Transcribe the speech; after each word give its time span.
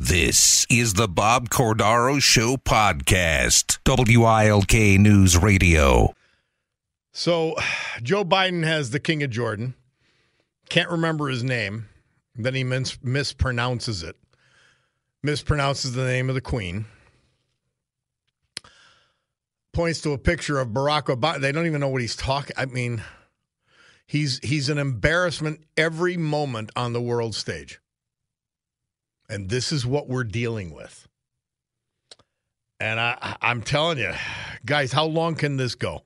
This 0.00 0.64
is 0.70 0.94
the 0.94 1.08
Bob 1.08 1.48
Cordaro 1.48 2.22
Show 2.22 2.56
podcast, 2.56 3.78
WILK 3.84 5.00
News 5.00 5.36
Radio. 5.36 6.14
So, 7.10 7.56
Joe 8.04 8.24
Biden 8.24 8.62
has 8.62 8.90
the 8.90 9.00
King 9.00 9.24
of 9.24 9.30
Jordan. 9.30 9.74
Can't 10.68 10.88
remember 10.88 11.26
his 11.26 11.42
name. 11.42 11.88
Then 12.36 12.54
he 12.54 12.62
mis- 12.62 12.96
mispronounces 12.98 14.04
it. 14.04 14.14
Mispronounces 15.26 15.96
the 15.96 16.04
name 16.04 16.28
of 16.28 16.36
the 16.36 16.40
Queen. 16.40 16.84
Points 19.72 20.00
to 20.02 20.12
a 20.12 20.18
picture 20.18 20.60
of 20.60 20.68
Barack 20.68 21.06
Obama. 21.06 21.40
They 21.40 21.50
don't 21.50 21.66
even 21.66 21.80
know 21.80 21.88
what 21.88 22.02
he's 22.02 22.14
talking. 22.14 22.54
I 22.56 22.66
mean, 22.66 23.02
he's 24.06 24.38
he's 24.44 24.68
an 24.68 24.78
embarrassment 24.78 25.64
every 25.76 26.16
moment 26.16 26.70
on 26.76 26.92
the 26.92 27.02
world 27.02 27.34
stage. 27.34 27.80
And 29.28 29.48
this 29.48 29.72
is 29.72 29.84
what 29.84 30.08
we're 30.08 30.24
dealing 30.24 30.72
with. 30.74 31.06
And 32.80 32.98
I, 33.00 33.36
I'm 33.42 33.62
telling 33.62 33.98
you, 33.98 34.12
guys, 34.64 34.92
how 34.92 35.04
long 35.04 35.34
can 35.34 35.56
this 35.56 35.74
go? 35.74 36.04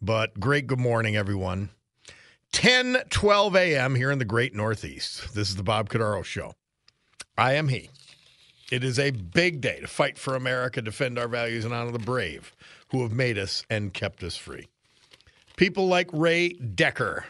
But 0.00 0.38
great 0.38 0.66
good 0.66 0.78
morning, 0.78 1.16
everyone. 1.16 1.70
10, 2.52 3.02
12 3.10 3.56
a.m. 3.56 3.94
here 3.94 4.10
in 4.10 4.18
the 4.18 4.24
great 4.24 4.54
Northeast. 4.54 5.34
This 5.34 5.50
is 5.50 5.56
the 5.56 5.62
Bob 5.62 5.88
Cordaro 5.88 6.24
Show. 6.24 6.54
I 7.36 7.54
am 7.54 7.68
he. 7.68 7.90
It 8.70 8.84
is 8.84 8.98
a 8.98 9.10
big 9.10 9.60
day 9.60 9.80
to 9.80 9.86
fight 9.86 10.16
for 10.16 10.36
America, 10.36 10.80
defend 10.80 11.18
our 11.18 11.28
values, 11.28 11.64
and 11.64 11.74
honor 11.74 11.90
the 11.90 11.98
brave 11.98 12.54
who 12.90 13.02
have 13.02 13.12
made 13.12 13.38
us 13.38 13.64
and 13.68 13.92
kept 13.92 14.22
us 14.22 14.36
free. 14.36 14.68
People 15.56 15.86
like 15.86 16.08
Ray 16.12 16.50
Decker, 16.50 17.26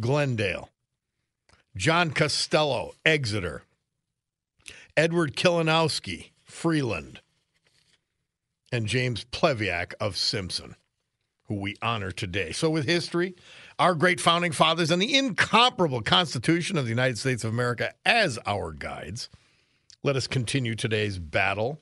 Glendale, 0.00 0.70
John 1.76 2.10
Costello, 2.10 2.94
Exeter, 3.04 3.62
Edward 4.96 5.34
Kilanowski, 5.36 6.30
Freeland, 6.44 7.20
and 8.70 8.86
James 8.86 9.24
Pleviak 9.24 9.92
of 10.00 10.16
Simpson, 10.16 10.76
who 11.46 11.56
we 11.56 11.76
honor 11.82 12.12
today. 12.12 12.52
So, 12.52 12.70
with 12.70 12.86
history, 12.86 13.34
our 13.78 13.94
great 13.94 14.20
founding 14.20 14.52
fathers, 14.52 14.92
and 14.92 15.02
the 15.02 15.16
incomparable 15.16 16.00
Constitution 16.00 16.78
of 16.78 16.84
the 16.84 16.90
United 16.90 17.18
States 17.18 17.42
of 17.42 17.52
America 17.52 17.92
as 18.06 18.38
our 18.46 18.72
guides, 18.72 19.28
let 20.04 20.14
us 20.14 20.28
continue 20.28 20.76
today's 20.76 21.18
battle 21.18 21.80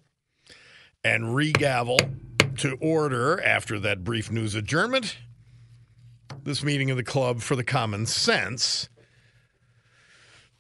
and 1.04 1.34
regavel 1.34 1.98
to 2.58 2.78
order 2.80 3.42
after 3.42 3.78
that 3.80 4.04
brief 4.04 4.30
news 4.30 4.54
adjournment. 4.54 5.18
This 6.44 6.64
meeting 6.64 6.90
of 6.90 6.96
the 6.96 7.04
Club 7.04 7.40
for 7.40 7.56
the 7.56 7.64
Common 7.64 8.06
Sense 8.06 8.88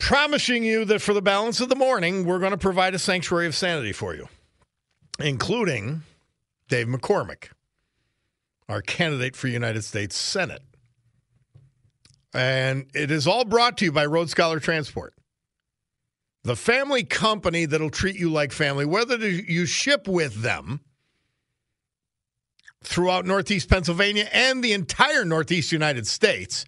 promising 0.02 0.64
you 0.64 0.84
that 0.84 1.00
for 1.00 1.14
the 1.14 1.22
balance 1.22 1.60
of 1.60 1.68
the 1.68 1.76
morning, 1.76 2.26
we're 2.26 2.40
going 2.40 2.50
to 2.50 2.58
provide 2.58 2.92
a 2.92 2.98
sanctuary 2.98 3.46
of 3.46 3.54
sanity 3.54 3.92
for 3.92 4.16
you, 4.16 4.26
including 5.20 6.02
Dave 6.68 6.88
McCormick, 6.88 7.50
our 8.68 8.82
candidate 8.82 9.36
for 9.36 9.46
United 9.46 9.82
States 9.82 10.16
Senate. 10.16 10.62
And 12.34 12.86
it 12.94 13.12
is 13.12 13.28
all 13.28 13.44
brought 13.44 13.78
to 13.78 13.84
you 13.84 13.92
by 13.92 14.04
Road 14.04 14.28
Scholar 14.28 14.58
Transport, 14.58 15.14
the 16.42 16.56
family 16.56 17.04
company 17.04 17.64
that'll 17.64 17.88
treat 17.88 18.16
you 18.16 18.28
like 18.28 18.50
family, 18.50 18.84
whether 18.84 19.16
you 19.16 19.66
ship 19.66 20.08
with 20.08 20.42
them 20.42 20.80
throughout 22.82 23.24
Northeast 23.24 23.70
Pennsylvania 23.70 24.28
and 24.32 24.64
the 24.64 24.72
entire 24.72 25.24
Northeast 25.24 25.70
United 25.70 26.08
States, 26.08 26.64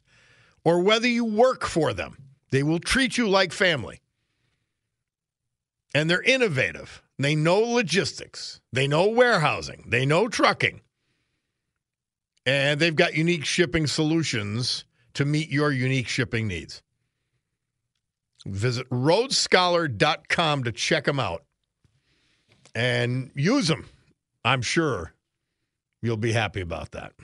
or 0.65 0.79
whether 0.79 1.09
you 1.09 1.25
work 1.25 1.65
for 1.65 1.93
them. 1.93 2.17
They 2.55 2.63
will 2.63 2.79
treat 2.79 3.19
you 3.19 3.29
like 3.29 3.53
family. 3.53 4.01
And 5.93 6.09
they're 6.09 6.23
innovative. 6.23 7.03
They 7.19 7.35
know 7.35 7.59
logistics, 7.59 8.61
they 8.73 8.87
know 8.87 9.09
warehousing, 9.09 9.87
they 9.89 10.07
know 10.07 10.29
trucking. 10.29 10.81
And 12.47 12.79
they've 12.79 12.95
got 12.95 13.15
unique 13.15 13.45
shipping 13.45 13.89
solutions 13.89 14.85
to 15.15 15.25
meet 15.25 15.49
your 15.49 15.73
unique 15.73 16.07
shipping 16.07 16.47
needs. 16.47 16.81
Visit 18.47 18.89
roadscholar.com 18.89 20.63
to 20.63 20.71
check 20.71 21.07
them 21.07 21.19
out 21.19 21.43
and 22.73 23.33
use 23.35 23.67
them. 23.67 23.89
I'm 24.45 24.63
sure 24.63 25.13
you'll 26.03 26.17
be 26.19 26.31
happy 26.31 26.61
about 26.61 26.93
that. 26.93 27.15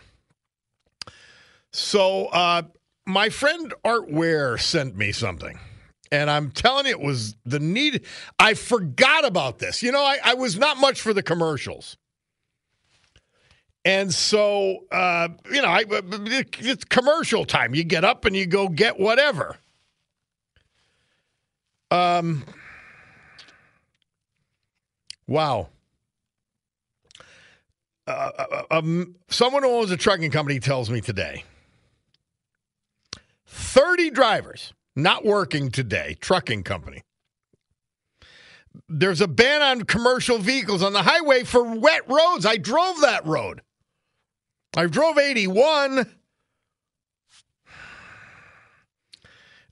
So, 1.70 2.26
uh, 2.26 2.62
my 3.06 3.28
friend 3.28 3.72
Art 3.84 4.10
Ware 4.10 4.58
sent 4.58 4.96
me 4.96 5.12
something. 5.12 5.58
And 6.12 6.28
I'm 6.28 6.50
telling 6.50 6.86
you, 6.86 6.92
it 6.92 7.00
was 7.00 7.36
the 7.44 7.60
need. 7.60 8.04
I 8.38 8.54
forgot 8.54 9.24
about 9.24 9.58
this. 9.58 9.82
You 9.82 9.92
know, 9.92 10.02
I, 10.02 10.18
I 10.24 10.34
was 10.34 10.58
not 10.58 10.76
much 10.76 11.00
for 11.00 11.14
the 11.14 11.22
commercials. 11.22 11.96
And 13.84 14.12
so, 14.12 14.84
uh, 14.90 15.28
you 15.50 15.62
know, 15.62 15.68
I, 15.68 15.84
it's 15.88 16.84
commercial 16.84 17.44
time. 17.44 17.74
You 17.74 17.84
get 17.84 18.04
up 18.04 18.24
and 18.24 18.36
you 18.36 18.46
go 18.46 18.68
get 18.68 18.98
whatever. 18.98 19.56
Um, 21.90 22.44
wow. 25.26 25.68
Uh, 28.06 28.30
uh 28.38 28.62
um, 28.70 29.14
someone 29.28 29.62
who 29.62 29.70
owns 29.70 29.90
a 29.92 29.96
trucking 29.96 30.30
company 30.30 30.58
tells 30.58 30.90
me 30.90 31.00
today 31.00 31.44
30 33.50 34.10
drivers 34.10 34.72
not 34.94 35.24
working 35.24 35.70
today, 35.70 36.16
trucking 36.20 36.62
company. 36.62 37.02
There's 38.88 39.20
a 39.20 39.26
ban 39.26 39.60
on 39.60 39.82
commercial 39.82 40.38
vehicles 40.38 40.82
on 40.82 40.92
the 40.92 41.02
highway 41.02 41.42
for 41.42 41.64
wet 41.64 42.08
roads. 42.08 42.46
I 42.46 42.56
drove 42.56 43.00
that 43.00 43.26
road. 43.26 43.62
I 44.76 44.86
drove 44.86 45.18
81 45.18 46.06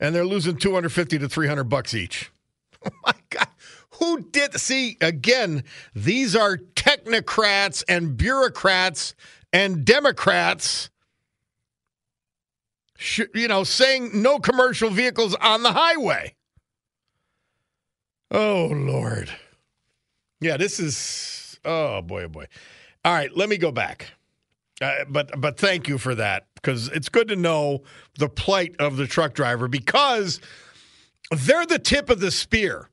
and 0.00 0.14
they're 0.14 0.26
losing 0.26 0.56
250 0.56 1.18
to 1.18 1.28
300 1.28 1.64
bucks 1.64 1.94
each. 1.94 2.30
Oh 2.86 2.90
my 3.04 3.14
god. 3.30 3.48
Who 3.94 4.20
did 4.30 4.54
see 4.60 4.96
again, 5.00 5.64
these 5.96 6.36
are 6.36 6.56
technocrats 6.56 7.82
and 7.88 8.16
bureaucrats 8.16 9.16
and 9.52 9.84
democrats 9.84 10.88
you 13.34 13.48
know, 13.48 13.64
saying 13.64 14.10
no 14.22 14.38
commercial 14.38 14.90
vehicles 14.90 15.34
on 15.36 15.62
the 15.62 15.72
highway. 15.72 16.34
Oh, 18.30 18.66
Lord. 18.66 19.30
Yeah, 20.40 20.56
this 20.56 20.78
is, 20.78 21.58
oh, 21.64 22.02
boy, 22.02 22.24
oh, 22.24 22.28
boy. 22.28 22.46
All 23.04 23.12
right, 23.12 23.34
let 23.36 23.48
me 23.48 23.56
go 23.56 23.72
back. 23.72 24.12
Uh, 24.80 25.04
but 25.08 25.40
but 25.40 25.58
thank 25.58 25.88
you 25.88 25.98
for 25.98 26.14
that 26.14 26.46
because 26.54 26.88
it's 26.88 27.08
good 27.08 27.28
to 27.28 27.36
know 27.36 27.82
the 28.18 28.28
plight 28.28 28.76
of 28.78 28.96
the 28.96 29.08
truck 29.08 29.34
driver 29.34 29.66
because 29.66 30.40
they're 31.32 31.66
the 31.66 31.80
tip 31.80 32.10
of 32.10 32.20
the 32.20 32.30
spear. 32.30 32.88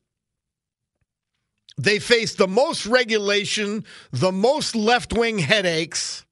They 1.78 2.00
face 2.00 2.34
the 2.36 2.48
most 2.48 2.86
regulation, 2.86 3.84
the 4.12 4.32
most 4.32 4.76
left 4.76 5.14
wing 5.14 5.40
headaches, 5.40 6.25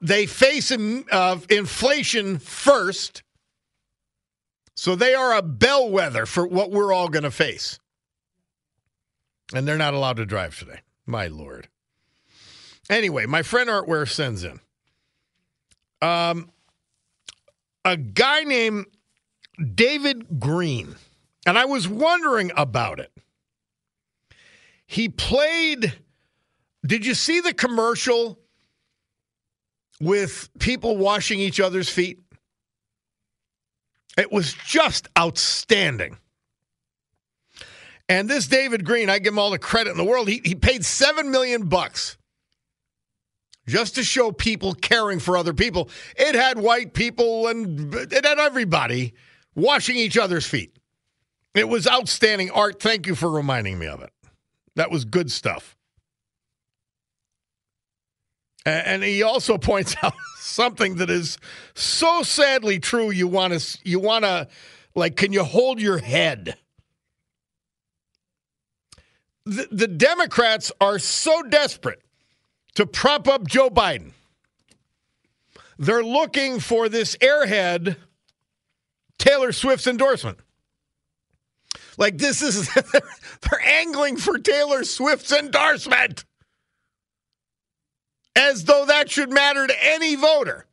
they 0.00 0.26
face 0.26 0.72
uh, 0.72 1.38
inflation 1.48 2.38
first. 2.38 3.22
So 4.74 4.96
they 4.96 5.14
are 5.14 5.36
a 5.36 5.42
bellwether 5.42 6.24
for 6.26 6.46
what 6.46 6.70
we're 6.70 6.92
all 6.92 7.08
going 7.08 7.24
to 7.24 7.30
face. 7.30 7.78
And 9.52 9.66
they're 9.66 9.76
not 9.76 9.94
allowed 9.94 10.16
to 10.16 10.26
drive 10.26 10.58
today. 10.58 10.80
My 11.06 11.26
lord. 11.26 11.68
Anyway, 12.88 13.26
my 13.26 13.42
friend 13.42 13.68
Artware 13.68 14.08
sends 14.08 14.42
in. 14.44 14.60
Um, 16.00 16.50
a 17.84 17.96
guy 17.96 18.42
named 18.44 18.86
David 19.74 20.40
Green, 20.40 20.96
and 21.46 21.58
I 21.58 21.66
was 21.66 21.86
wondering 21.86 22.50
about 22.56 23.00
it. 23.00 23.12
He 24.86 25.08
played. 25.08 25.92
Did 26.86 27.04
you 27.04 27.14
see 27.14 27.40
the 27.40 27.52
commercial 27.52 28.38
with 30.00 30.48
people 30.58 30.96
washing 30.96 31.40
each 31.40 31.60
other's 31.60 31.88
feet? 31.88 32.20
It 34.18 34.32
was 34.32 34.54
just 34.66 35.08
outstanding. 35.18 36.16
And 38.08 38.28
this 38.28 38.48
David 38.48 38.84
Green, 38.84 39.08
I 39.08 39.20
give 39.20 39.32
him 39.32 39.38
all 39.38 39.50
the 39.50 39.58
credit 39.58 39.90
in 39.90 39.96
the 39.96 40.04
world. 40.04 40.28
He, 40.28 40.40
he 40.44 40.56
paid 40.56 40.84
seven 40.84 41.30
million 41.30 41.68
bucks 41.68 42.16
just 43.68 43.94
to 43.94 44.02
show 44.02 44.32
people 44.32 44.74
caring 44.74 45.20
for 45.20 45.36
other 45.36 45.54
people. 45.54 45.88
It 46.16 46.34
had 46.34 46.58
white 46.58 46.92
people 46.92 47.46
and 47.46 47.94
it 47.94 48.24
had 48.24 48.38
everybody 48.38 49.14
washing 49.54 49.96
each 49.96 50.18
other's 50.18 50.46
feet. 50.46 50.76
It 51.54 51.68
was 51.68 51.86
outstanding 51.86 52.50
art. 52.50 52.80
Thank 52.80 53.06
you 53.06 53.14
for 53.14 53.30
reminding 53.30 53.78
me 53.78 53.86
of 53.86 54.02
it. 54.02 54.10
That 54.74 54.90
was 54.90 55.04
good 55.04 55.30
stuff. 55.30 55.76
And 58.66 59.02
he 59.02 59.22
also 59.22 59.58
points 59.58 59.96
out 60.02 60.14
something 60.36 60.96
that 60.96 61.10
is 61.10 61.38
so 61.74 62.22
sadly 62.22 62.78
true. 62.78 63.10
You 63.10 63.28
want 63.28 63.58
to, 63.58 63.78
you 63.84 63.98
want 63.98 64.24
to, 64.24 64.48
like, 64.94 65.16
can 65.16 65.32
you 65.32 65.44
hold 65.44 65.80
your 65.80 65.98
head? 65.98 66.56
The, 69.46 69.68
the 69.70 69.88
Democrats 69.88 70.70
are 70.80 70.98
so 70.98 71.42
desperate 71.42 72.02
to 72.74 72.86
prop 72.86 73.26
up 73.26 73.46
Joe 73.46 73.70
Biden. 73.70 74.12
They're 75.78 76.04
looking 76.04 76.60
for 76.60 76.90
this 76.90 77.16
airhead, 77.16 77.96
Taylor 79.18 79.50
Swift's 79.52 79.86
endorsement. 79.86 80.38
Like, 81.96 82.18
this 82.18 82.42
is, 82.42 82.72
they're 82.74 83.66
angling 83.66 84.18
for 84.18 84.38
Taylor 84.38 84.84
Swift's 84.84 85.32
endorsement 85.32 86.24
as 88.36 88.64
though 88.64 88.86
that 88.86 89.10
should 89.10 89.30
matter 89.30 89.66
to 89.66 89.74
any 89.84 90.14
voter. 90.16 90.66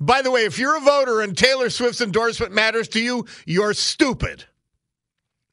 By 0.00 0.22
the 0.22 0.30
way, 0.30 0.44
if 0.44 0.58
you're 0.58 0.76
a 0.76 0.80
voter 0.80 1.20
and 1.20 1.36
Taylor 1.36 1.70
Swift's 1.70 2.00
endorsement 2.00 2.52
matters 2.52 2.88
to 2.88 3.00
you, 3.00 3.26
you're 3.46 3.74
stupid. 3.74 4.44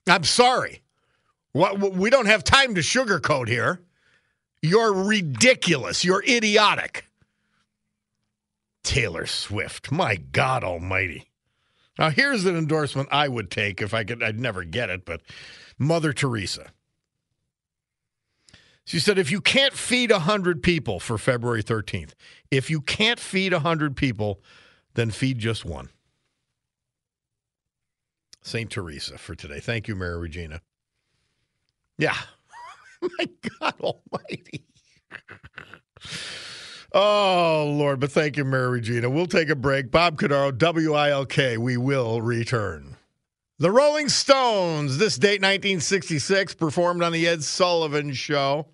I'm 0.07 0.23
sorry. 0.23 0.81
We 1.53 2.09
don't 2.09 2.27
have 2.27 2.43
time 2.43 2.75
to 2.75 2.81
sugarcoat 2.81 3.47
here. 3.47 3.81
You're 4.61 4.93
ridiculous. 4.93 6.03
You're 6.03 6.23
idiotic. 6.23 7.05
Taylor 8.83 9.25
Swift. 9.25 9.91
My 9.91 10.15
God 10.15 10.63
Almighty. 10.63 11.27
Now, 11.97 12.09
here's 12.09 12.45
an 12.45 12.57
endorsement 12.57 13.09
I 13.11 13.27
would 13.27 13.49
take 13.49 13.81
if 13.81 13.93
I 13.93 14.03
could. 14.03 14.21
I'd 14.21 14.39
never 14.39 14.63
get 14.63 14.89
it, 14.89 15.05
but 15.05 15.21
Mother 15.79 16.13
Teresa. 16.13 16.71
She 18.85 18.99
said, 18.99 19.17
if 19.17 19.31
you 19.31 19.41
can't 19.41 19.73
feed 19.73 20.11
100 20.11 20.61
people 20.61 20.99
for 20.99 21.17
February 21.17 21.63
13th, 21.63 22.13
if 22.51 22.69
you 22.69 22.81
can't 22.81 23.19
feed 23.19 23.51
100 23.51 23.95
people, 23.95 24.41
then 24.93 25.09
feed 25.09 25.39
just 25.39 25.65
one. 25.65 25.89
St. 28.43 28.69
Teresa 28.69 29.17
for 29.17 29.33
today. 29.33 29.59
Thank 29.59 29.87
you, 29.87 29.95
Mary 29.95 30.19
Regina. 30.19 30.61
Yeah. 31.97 32.15
My 33.01 33.27
God 33.59 33.73
Almighty. 33.81 34.63
oh, 36.93 37.73
Lord. 37.75 37.99
But 37.99 38.11
thank 38.11 38.37
you, 38.37 38.45
Mary 38.45 38.69
Regina. 38.69 39.09
We'll 39.09 39.25
take 39.25 39.49
a 39.49 39.55
break. 39.55 39.89
Bob 39.89 40.19
Cordaro, 40.19 40.51
WILK. 40.55 41.57
We 41.57 41.77
will 41.77 42.21
return. 42.21 42.97
The 43.57 43.71
Rolling 43.71 44.09
Stones, 44.09 44.97
this 44.97 45.15
date 45.15 45.41
1966, 45.41 46.55
performed 46.55 47.01
on 47.01 47.13
the 47.13 47.25
Ed 47.25 47.41
Sullivan 47.41 48.13
Show. 48.13 48.67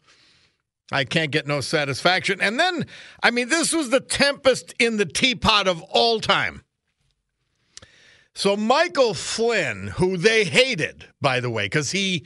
I 0.92 1.06
can't 1.06 1.32
get 1.32 1.48
no 1.48 1.62
satisfaction. 1.62 2.42
And 2.42 2.60
then, 2.60 2.86
I 3.24 3.32
mean, 3.32 3.50
this 3.50 3.74
was 3.74 3.90
the 3.90 4.02
tempest 4.02 4.74
in 4.78 4.98
the 4.98 5.06
teapot 5.06 5.68
of 5.68 5.82
all 5.84 6.20
time. 6.20 6.64
So 8.34 8.56
Michael 8.56 9.14
Flynn, 9.14 9.88
who 9.88 10.18
they 10.18 10.44
hated, 10.44 11.06
by 11.20 11.40
the 11.40 11.50
way, 11.50 11.66
because 11.66 11.92
he, 11.92 12.26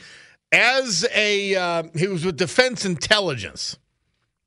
as 0.51 1.05
a, 1.13 1.55
uh, 1.55 1.83
he 1.95 2.07
was 2.07 2.25
with 2.25 2.37
Defense 2.37 2.85
Intelligence 2.85 3.77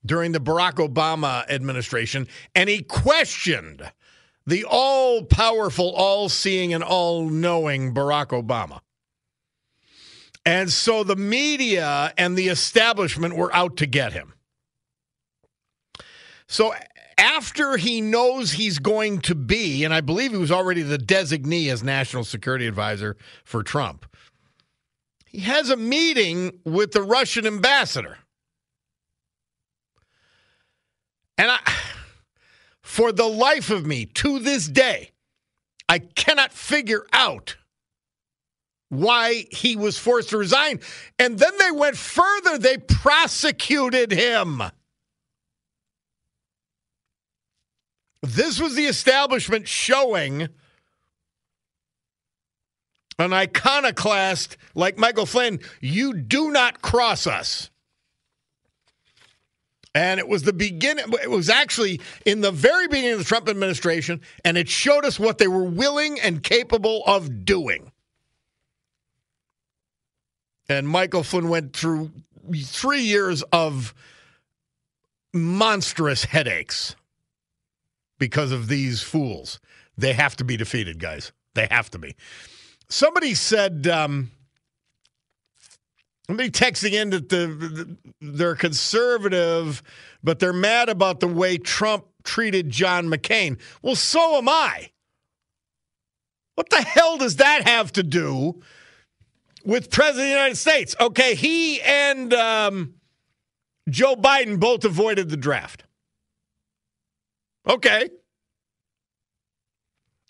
during 0.06 0.32
the 0.32 0.40
Barack 0.40 0.74
Obama 0.74 1.48
administration, 1.50 2.28
and 2.54 2.68
he 2.68 2.82
questioned 2.82 3.90
the 4.46 4.64
all 4.64 5.24
powerful, 5.24 5.92
all 5.94 6.28
seeing, 6.28 6.72
and 6.72 6.82
all 6.82 7.28
knowing 7.28 7.92
Barack 7.92 8.28
Obama. 8.28 8.80
And 10.48 10.72
so 10.72 11.04
the 11.04 11.14
media 11.14 12.14
and 12.16 12.34
the 12.34 12.48
establishment 12.48 13.36
were 13.36 13.54
out 13.54 13.76
to 13.76 13.86
get 13.86 14.14
him. 14.14 14.32
So 16.46 16.72
after 17.18 17.76
he 17.76 18.00
knows 18.00 18.52
he's 18.52 18.78
going 18.78 19.20
to 19.20 19.34
be, 19.34 19.84
and 19.84 19.92
I 19.92 20.00
believe 20.00 20.30
he 20.30 20.38
was 20.38 20.50
already 20.50 20.80
the 20.80 20.96
designee 20.96 21.70
as 21.70 21.82
national 21.82 22.24
security 22.24 22.66
advisor 22.66 23.18
for 23.44 23.62
Trump, 23.62 24.06
he 25.26 25.40
has 25.40 25.68
a 25.68 25.76
meeting 25.76 26.60
with 26.64 26.92
the 26.92 27.02
Russian 27.02 27.46
ambassador. 27.46 28.16
And 31.36 31.50
I, 31.50 31.60
for 32.80 33.12
the 33.12 33.28
life 33.28 33.68
of 33.68 33.84
me, 33.84 34.06
to 34.06 34.38
this 34.38 34.66
day, 34.66 35.10
I 35.90 35.98
cannot 35.98 36.54
figure 36.54 37.04
out 37.12 37.57
why 38.88 39.46
he 39.50 39.76
was 39.76 39.98
forced 39.98 40.30
to 40.30 40.38
resign. 40.38 40.80
And 41.18 41.38
then 41.38 41.52
they 41.58 41.70
went 41.70 41.96
further, 41.96 42.58
they 42.58 42.78
prosecuted 42.78 44.10
him. 44.10 44.62
This 48.22 48.60
was 48.60 48.74
the 48.74 48.86
establishment 48.86 49.68
showing 49.68 50.48
an 53.18 53.32
iconoclast 53.32 54.56
like 54.74 54.98
Michael 54.98 55.26
Flynn, 55.26 55.60
you 55.80 56.14
do 56.14 56.50
not 56.50 56.82
cross 56.82 57.26
us. 57.26 57.70
And 59.94 60.20
it 60.20 60.28
was 60.28 60.42
the 60.42 60.52
beginning, 60.52 61.06
it 61.22 61.30
was 61.30 61.48
actually 61.48 62.00
in 62.24 62.40
the 62.40 62.52
very 62.52 62.86
beginning 62.86 63.12
of 63.12 63.18
the 63.18 63.24
Trump 63.24 63.48
administration, 63.48 64.20
and 64.44 64.56
it 64.56 64.68
showed 64.68 65.04
us 65.04 65.18
what 65.18 65.38
they 65.38 65.48
were 65.48 65.64
willing 65.64 66.20
and 66.20 66.42
capable 66.42 67.02
of 67.06 67.44
doing. 67.44 67.90
And 70.68 70.88
Michael 70.88 71.22
Flynn 71.22 71.48
went 71.48 71.74
through 71.74 72.10
three 72.64 73.02
years 73.02 73.42
of 73.52 73.94
monstrous 75.32 76.24
headaches 76.24 76.94
because 78.18 78.52
of 78.52 78.68
these 78.68 79.02
fools. 79.02 79.60
They 79.96 80.12
have 80.12 80.36
to 80.36 80.44
be 80.44 80.56
defeated, 80.56 80.98
guys. 80.98 81.32
They 81.54 81.66
have 81.70 81.90
to 81.90 81.98
be. 81.98 82.14
Somebody 82.88 83.34
said, 83.34 83.86
um, 83.86 84.30
somebody 86.26 86.50
texting 86.50 86.92
in 86.92 87.10
that 87.10 87.28
the, 87.28 87.46
the, 87.46 87.96
they're 88.20 88.54
conservative, 88.54 89.82
but 90.22 90.38
they're 90.38 90.52
mad 90.52 90.88
about 90.88 91.20
the 91.20 91.26
way 91.26 91.58
Trump 91.58 92.04
treated 92.24 92.70
John 92.70 93.06
McCain. 93.06 93.58
Well, 93.82 93.96
so 93.96 94.36
am 94.36 94.48
I. 94.48 94.90
What 96.54 96.70
the 96.70 96.82
hell 96.82 97.18
does 97.18 97.36
that 97.36 97.68
have 97.68 97.92
to 97.92 98.02
do 98.02 98.62
with 99.64 99.90
President 99.90 100.24
of 100.24 100.26
the 100.26 100.30
United 100.30 100.56
States. 100.56 100.96
Okay, 101.00 101.34
he 101.34 101.80
and 101.82 102.32
um, 102.34 102.94
Joe 103.88 104.16
Biden 104.16 104.58
both 104.60 104.84
avoided 104.84 105.30
the 105.30 105.36
draft. 105.36 105.84
Okay. 107.68 108.10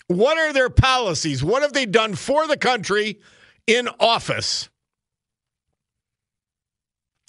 What 0.09 0.39
are 0.39 0.53
their 0.53 0.71
policies? 0.71 1.45
What 1.45 1.63
have 1.63 1.75
they 1.75 1.87
done 1.87 2.15
for 2.15 2.47
the 2.47 2.57
country 2.57 3.21
in 3.67 3.89
office? 4.01 4.69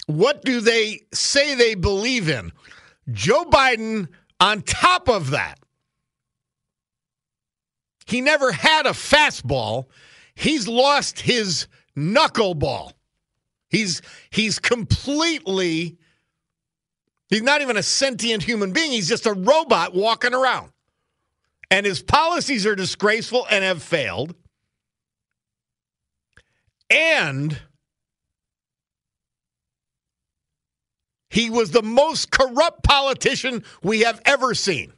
What 0.06 0.42
do 0.42 0.60
they 0.60 1.02
say 1.12 1.54
they 1.54 1.74
believe 1.74 2.28
in? 2.28 2.52
Joe 3.12 3.44
Biden, 3.44 4.08
on 4.40 4.62
top 4.62 5.08
of 5.08 5.30
that, 5.30 5.58
he 8.06 8.20
never 8.20 8.50
had 8.50 8.86
a 8.86 8.90
fastball. 8.90 9.84
He's 10.34 10.66
lost 10.66 11.20
his 11.20 11.68
knuckleball. 12.00 12.92
He's 13.68 14.02
he's 14.30 14.58
completely 14.58 15.98
he's 17.28 17.42
not 17.42 17.60
even 17.60 17.76
a 17.76 17.82
sentient 17.82 18.42
human 18.42 18.72
being. 18.72 18.90
He's 18.90 19.08
just 19.08 19.26
a 19.26 19.32
robot 19.32 19.94
walking 19.94 20.34
around. 20.34 20.72
And 21.70 21.86
his 21.86 22.02
policies 22.02 22.66
are 22.66 22.74
disgraceful 22.74 23.46
and 23.48 23.62
have 23.62 23.82
failed. 23.82 24.34
And 26.90 27.56
he 31.28 31.48
was 31.48 31.70
the 31.70 31.82
most 31.82 32.32
corrupt 32.32 32.82
politician 32.82 33.62
we 33.82 34.00
have 34.00 34.20
ever 34.24 34.54
seen. 34.54 34.92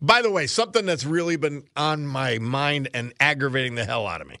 By 0.00 0.22
the 0.22 0.30
way, 0.30 0.46
something 0.46 0.86
that's 0.86 1.04
really 1.04 1.36
been 1.36 1.64
on 1.76 2.06
my 2.06 2.38
mind 2.38 2.88
and 2.94 3.12
aggravating 3.18 3.74
the 3.74 3.84
hell 3.84 4.06
out 4.06 4.20
of 4.20 4.28
me. 4.28 4.36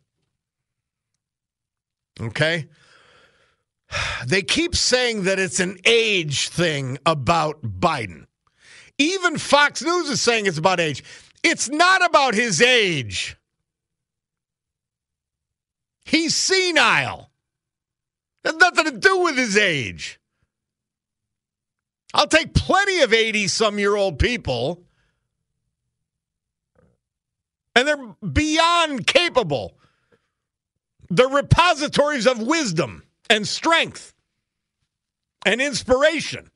Okay? 2.20 2.68
They 4.26 4.42
keep 4.42 4.74
saying 4.74 5.24
that 5.24 5.38
it's 5.38 5.60
an 5.60 5.78
age 5.84 6.48
thing 6.48 6.98
about 7.04 7.62
Biden. 7.62 8.26
Even 8.98 9.38
Fox 9.38 9.82
News 9.82 10.08
is 10.08 10.20
saying 10.20 10.46
it's 10.46 10.58
about 10.58 10.80
age. 10.80 11.02
It's 11.42 11.68
not 11.68 12.04
about 12.04 12.34
his 12.34 12.62
age. 12.62 13.36
He's 16.04 16.34
senile. 16.34 17.30
Has 18.44 18.56
nothing 18.56 18.84
to 18.86 18.98
do 18.98 19.18
with 19.18 19.36
his 19.36 19.56
age. 19.56 20.20
I'll 22.14 22.26
take 22.26 22.54
plenty 22.54 23.00
of 23.00 23.12
80 23.12 23.48
some 23.48 23.78
year 23.78 23.96
old 23.96 24.18
people, 24.18 24.84
and 27.74 27.88
they're 27.88 28.14
beyond 28.32 29.06
capable. 29.06 29.78
They're 31.14 31.28
repositories 31.28 32.26
of 32.26 32.40
wisdom 32.40 33.02
and 33.28 33.46
strength 33.46 34.14
and 35.44 35.60
inspiration. 35.60 36.50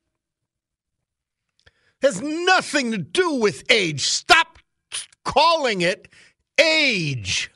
Has 2.01 2.23
nothing 2.23 2.93
to 2.93 2.97
do 2.97 3.35
with 3.35 3.71
age. 3.71 4.01
Stop 4.07 4.59
calling 5.25 5.83
it 5.83 6.09
age. 6.59 7.51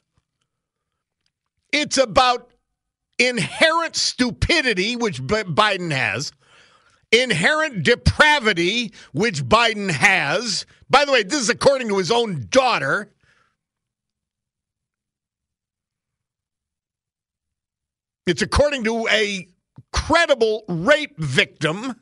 It's 1.73 1.97
about 1.97 2.51
inherent 3.19 3.97
stupidity, 3.97 4.95
which 4.95 5.23
Biden 5.23 5.93
has, 5.93 6.33
inherent 7.11 7.83
depravity, 7.83 8.93
which 9.13 9.43
Biden 9.45 9.91
has. 9.91 10.67
By 10.91 11.07
the 11.07 11.13
way, 11.13 11.23
this 11.23 11.41
is 11.41 11.49
according 11.49 11.89
to 11.89 11.97
his 11.97 12.11
own 12.11 12.47
daughter. 12.51 13.11
It's 18.31 18.43
according 18.43 18.85
to 18.85 19.09
a 19.09 19.49
credible 19.93 20.63
rape 20.69 21.19
victim. 21.19 22.01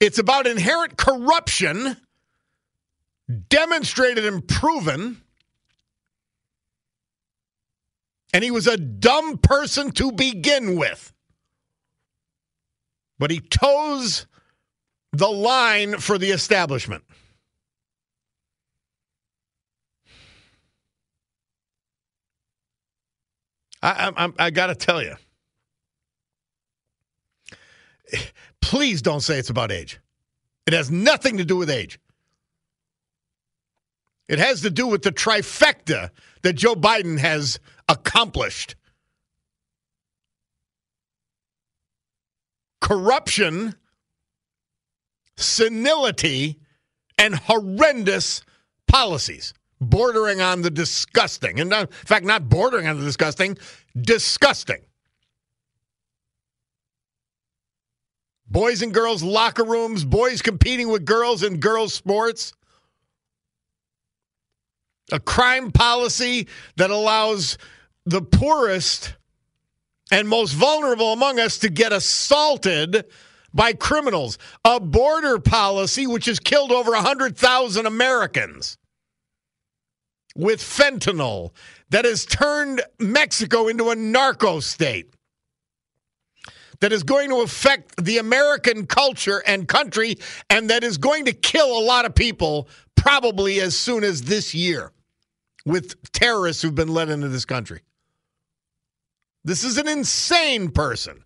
It's 0.00 0.18
about 0.18 0.46
inherent 0.46 0.98
corruption 0.98 1.96
demonstrated 3.48 4.26
and 4.26 4.46
proven. 4.46 5.22
And 8.34 8.44
he 8.44 8.50
was 8.50 8.66
a 8.66 8.76
dumb 8.76 9.38
person 9.38 9.92
to 9.92 10.12
begin 10.12 10.76
with. 10.76 11.14
But 13.18 13.30
he 13.30 13.40
toes 13.40 14.26
the 15.12 15.30
line 15.30 15.96
for 16.00 16.18
the 16.18 16.32
establishment. 16.32 17.02
I, 23.82 24.12
I, 24.16 24.32
I 24.38 24.50
got 24.50 24.68
to 24.68 24.74
tell 24.74 25.02
you, 25.02 25.16
please 28.60 29.02
don't 29.02 29.20
say 29.20 29.38
it's 29.38 29.50
about 29.50 29.72
age. 29.72 29.98
It 30.66 30.72
has 30.72 30.90
nothing 30.90 31.38
to 31.38 31.44
do 31.44 31.56
with 31.56 31.70
age. 31.70 31.98
It 34.28 34.38
has 34.38 34.62
to 34.62 34.70
do 34.70 34.86
with 34.86 35.02
the 35.02 35.12
trifecta 35.12 36.10
that 36.42 36.54
Joe 36.54 36.74
Biden 36.74 37.18
has 37.18 37.58
accomplished 37.88 38.76
corruption, 42.80 43.74
senility, 45.36 46.60
and 47.18 47.34
horrendous 47.34 48.42
policies 48.86 49.52
bordering 49.90 50.40
on 50.40 50.62
the 50.62 50.70
disgusting. 50.70 51.60
And 51.60 51.72
uh, 51.72 51.80
in 51.80 51.86
fact, 51.86 52.24
not 52.24 52.48
bordering 52.48 52.86
on 52.86 52.98
the 52.98 53.04
disgusting, 53.04 53.58
disgusting. 54.00 54.80
Boys 58.48 58.82
and 58.82 58.92
girls 58.92 59.22
locker 59.22 59.64
rooms, 59.64 60.04
boys 60.04 60.42
competing 60.42 60.88
with 60.88 61.04
girls 61.04 61.42
in 61.42 61.58
girls 61.58 61.94
sports. 61.94 62.52
A 65.10 65.18
crime 65.18 65.72
policy 65.72 66.48
that 66.76 66.90
allows 66.90 67.58
the 68.04 68.22
poorest 68.22 69.14
and 70.10 70.28
most 70.28 70.52
vulnerable 70.52 71.12
among 71.12 71.40
us 71.40 71.58
to 71.58 71.70
get 71.70 71.92
assaulted 71.92 73.06
by 73.54 73.72
criminals. 73.72 74.38
A 74.64 74.80
border 74.80 75.38
policy 75.38 76.06
which 76.06 76.26
has 76.26 76.38
killed 76.38 76.72
over 76.72 76.90
100,000 76.92 77.86
Americans 77.86 78.78
with 80.36 80.60
fentanyl 80.60 81.52
that 81.90 82.04
has 82.04 82.24
turned 82.24 82.82
Mexico 82.98 83.68
into 83.68 83.90
a 83.90 83.96
narco 83.96 84.60
state 84.60 85.14
that 86.80 86.92
is 86.92 87.04
going 87.04 87.30
to 87.30 87.42
affect 87.42 88.04
the 88.04 88.18
American 88.18 88.86
culture 88.86 89.42
and 89.46 89.68
country 89.68 90.16
and 90.50 90.68
that 90.70 90.82
is 90.82 90.98
going 90.98 91.24
to 91.26 91.32
kill 91.32 91.78
a 91.78 91.84
lot 91.84 92.04
of 92.04 92.14
people 92.14 92.68
probably 92.96 93.60
as 93.60 93.76
soon 93.76 94.02
as 94.02 94.22
this 94.22 94.54
year 94.54 94.92
with 95.64 95.94
terrorists 96.12 96.62
who've 96.62 96.74
been 96.74 96.88
let 96.88 97.08
into 97.08 97.28
this 97.28 97.44
country. 97.44 97.82
This 99.44 99.64
is 99.64 99.78
an 99.78 99.88
insane 99.88 100.70
person. 100.70 101.22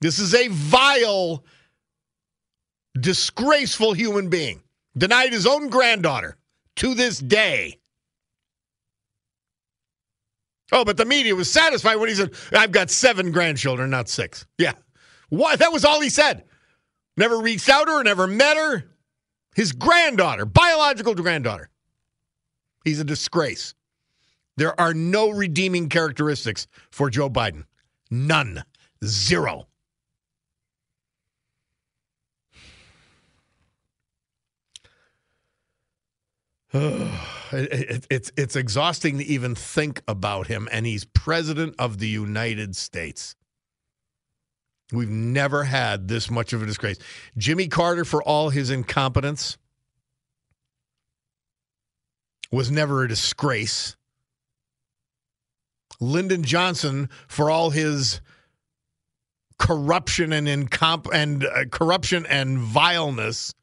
This 0.00 0.18
is 0.18 0.34
a 0.34 0.48
vile, 0.48 1.44
disgraceful 3.00 3.92
human 3.92 4.28
being. 4.28 4.62
Denied 4.96 5.32
his 5.32 5.46
own 5.46 5.68
granddaughter 5.68 6.36
to 6.76 6.94
this 6.94 7.18
day. 7.18 7.78
Oh, 10.72 10.86
but 10.86 10.96
the 10.96 11.04
media 11.04 11.36
was 11.36 11.52
satisfied 11.52 11.96
when 11.96 12.08
he 12.08 12.14
said, 12.14 12.32
I've 12.52 12.72
got 12.72 12.90
seven 12.90 13.30
grandchildren, 13.30 13.90
not 13.90 14.08
six. 14.08 14.46
Yeah. 14.56 14.72
What? 15.28 15.58
That 15.58 15.70
was 15.70 15.84
all 15.84 16.00
he 16.00 16.08
said. 16.08 16.44
Never 17.14 17.38
reached 17.38 17.68
out 17.68 17.84
to 17.84 17.92
her, 17.92 18.02
never 18.02 18.26
met 18.26 18.56
her. 18.56 18.84
His 19.54 19.72
granddaughter, 19.72 20.46
biological 20.46 21.14
granddaughter. 21.14 21.68
He's 22.84 23.00
a 23.00 23.04
disgrace. 23.04 23.74
There 24.56 24.78
are 24.80 24.94
no 24.94 25.28
redeeming 25.28 25.90
characteristics 25.90 26.66
for 26.90 27.10
Joe 27.10 27.28
Biden. 27.28 27.64
None. 28.10 28.64
Zero. 29.04 29.66
it, 37.52 38.06
it's 38.10 38.32
it's 38.36 38.56
exhausting 38.56 39.18
to 39.18 39.24
even 39.24 39.54
think 39.54 40.02
about 40.08 40.46
him, 40.46 40.68
and 40.72 40.86
he's 40.86 41.04
president 41.04 41.74
of 41.78 41.98
the 41.98 42.08
United 42.08 42.76
States. 42.76 43.36
We've 44.92 45.08
never 45.08 45.64
had 45.64 46.08
this 46.08 46.30
much 46.30 46.52
of 46.52 46.62
a 46.62 46.66
disgrace. 46.66 46.98
Jimmy 47.36 47.68
Carter, 47.68 48.04
for 48.04 48.22
all 48.22 48.50
his 48.50 48.70
incompetence, 48.70 49.56
was 52.50 52.70
never 52.70 53.02
a 53.02 53.08
disgrace. 53.08 53.96
Lyndon 55.98 56.42
Johnson, 56.42 57.08
for 57.26 57.50
all 57.50 57.70
his 57.70 58.20
corruption 59.58 60.32
and 60.32 60.46
incomp- 60.46 61.12
and 61.12 61.44
uh, 61.44 61.64
corruption 61.70 62.26
and 62.26 62.58
vileness, 62.58 63.54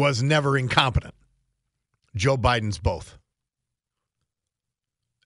was 0.00 0.22
never 0.22 0.56
incompetent. 0.56 1.14
Joe 2.16 2.38
Biden's 2.38 2.78
both. 2.78 3.18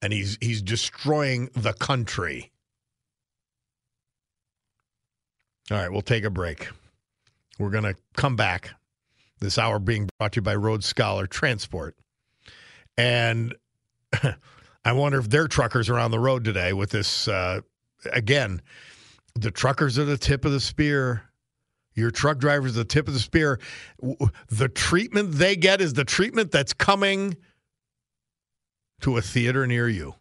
And 0.03 0.13
he's 0.13 0.37
he's 0.41 0.61
destroying 0.61 1.49
the 1.55 1.73
country. 1.73 2.51
All 5.71 5.79
right, 5.79 5.91
we'll 5.91 6.03
take 6.03 6.25
a 6.25 6.31
break. 6.31 6.69
We're 7.59 7.71
going 7.71 7.85
to 7.85 7.95
come 8.17 8.37
back. 8.37 8.71
This 9.41 9.59
hour 9.59 9.79
being 9.79 10.09
brought 10.19 10.33
to 10.33 10.39
you 10.39 10.43
by 10.43 10.57
Road 10.57 10.83
Scholar 10.83 11.27
Transport. 11.27 11.97
And 12.99 13.55
I 14.85 14.93
wonder 14.93 15.19
if 15.19 15.31
their 15.31 15.47
truckers 15.47 15.89
are 15.89 15.99
on 15.99 16.11
the 16.11 16.19
road 16.19 16.45
today 16.45 16.73
with 16.73 16.91
this. 16.91 17.29
Uh, 17.29 17.61
again, 18.13 18.61
the 19.35 19.51
truckers 19.51 19.99
are 19.99 20.05
the 20.05 20.19
tip 20.19 20.45
of 20.45 20.53
the 20.53 20.61
spear. 20.61 21.23
Your 21.95 22.11
truck 22.11 22.39
driver 22.39 22.67
is 22.67 22.75
the 22.75 22.85
tip 22.85 23.09
of 23.09 23.15
the 23.15 23.21
spear. 23.21 23.61
The 24.49 24.69
treatment 24.69 25.33
they 25.33 25.57
get 25.57 25.81
is 25.81 25.93
the 25.93 26.05
treatment 26.05 26.51
that's 26.51 26.73
coming 26.73 27.37
to 29.01 29.17
a 29.17 29.23
theater 29.23 29.67
near 29.67 29.89
you. 29.89 30.15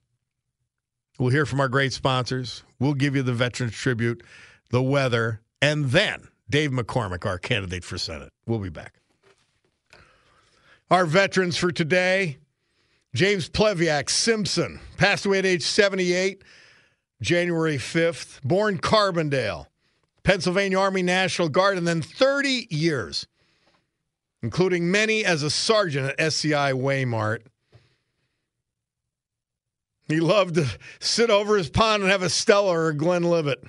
We'll 1.20 1.30
hear 1.30 1.46
from 1.46 1.60
our 1.60 1.70
great 1.70 1.94
sponsors. 1.94 2.64
We'll 2.80 2.94
give 2.94 3.16
you 3.16 3.24
the 3.24 3.34
Veterans 3.34 3.74
Tribute, 3.74 4.24
the 4.70 4.82
weather, 4.82 5.42
and 5.62 5.86
then 5.86 6.28
Dave 6.50 6.72
McCormick, 6.72 7.26
our 7.26 7.38
candidate 7.38 7.84
for 7.84 7.98
Senate. 7.98 8.30
We'll 8.46 8.60
be 8.60 8.70
back. 8.70 8.96
Our 10.92 11.06
veterans 11.06 11.58
for 11.58 11.72
today 11.72 12.38
James 13.16 13.48
Pleviak 13.48 14.10
Simpson 14.10 14.80
passed 14.98 15.26
away 15.26 15.40
at 15.40 15.46
age 15.46 15.62
78, 15.62 16.44
January 17.22 17.78
5th. 17.78 18.42
Born 18.42 18.80
Carbondale, 18.80 19.68
Pennsylvania 20.24 20.80
Army 20.80 21.04
National 21.04 21.50
Guard, 21.50 21.78
and 21.78 21.88
then 21.88 22.02
30 22.02 22.68
years, 22.70 23.28
including 24.42 24.90
many 24.90 25.26
as 25.26 25.44
a 25.44 25.50
sergeant 25.50 26.10
at 26.10 26.20
SCI 26.20 26.72
Waymart. 26.74 27.42
He 30.08 30.20
loved 30.20 30.56
to 30.56 30.68
sit 31.00 31.30
over 31.30 31.58
his 31.58 31.70
pond 31.70 32.04
and 32.04 32.12
have 32.12 32.24
a 32.24 32.30
Stella 32.30 32.72
or 32.72 32.90
a 32.90 32.94
Glenlivet. 32.94 33.64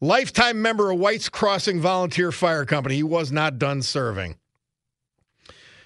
Lifetime 0.00 0.60
member 0.60 0.90
of 0.90 0.98
White's 0.98 1.28
Crossing 1.28 1.80
Volunteer 1.80 2.30
Fire 2.30 2.66
Company. 2.66 2.96
He 2.96 3.02
was 3.02 3.32
not 3.32 3.58
done 3.58 3.80
serving. 3.80 4.36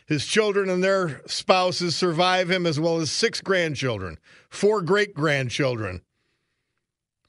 His 0.07 0.27
children 0.27 0.71
and 0.71 0.83
their 0.83 1.21
spouses 1.27 1.95
survive 1.95 2.51
him, 2.51 2.67
as 2.67 2.81
well 2.81 2.99
as 2.99 3.11
six 3.11 3.41
grandchildren, 3.41 4.19
four 4.49 4.81
great 4.81 5.15
grandchildren. 5.15 6.01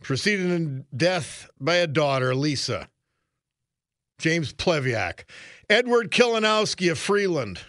Preceded 0.02 0.50
in 0.50 0.86
death 0.96 1.50
by 1.60 1.76
a 1.76 1.88
daughter, 1.88 2.34
Lisa. 2.34 2.90
James 4.18 4.54
Pleviak. 4.54 5.26
Edward 5.70 6.12
Kilanowski 6.12 6.92
of 6.92 6.98
Freeland. 6.98 7.62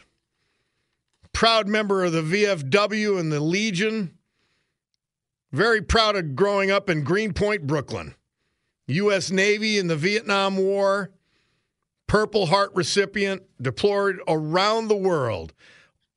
Proud 1.32 1.68
member 1.68 2.04
of 2.04 2.12
the 2.12 2.22
VFW 2.22 3.18
and 3.18 3.32
the 3.32 3.40
Legion. 3.40 4.16
Very 5.52 5.82
proud 5.82 6.16
of 6.16 6.36
growing 6.36 6.70
up 6.70 6.88
in 6.88 7.02
Greenpoint, 7.02 7.66
Brooklyn. 7.66 8.14
U.S. 8.86 9.30
Navy 9.30 9.78
in 9.78 9.86
the 9.86 9.96
Vietnam 9.96 10.56
War. 10.56 11.10
Purple 12.06 12.46
Heart 12.46 12.72
recipient, 12.74 13.42
deployed 13.62 14.18
around 14.26 14.88
the 14.88 14.96
world. 14.96 15.52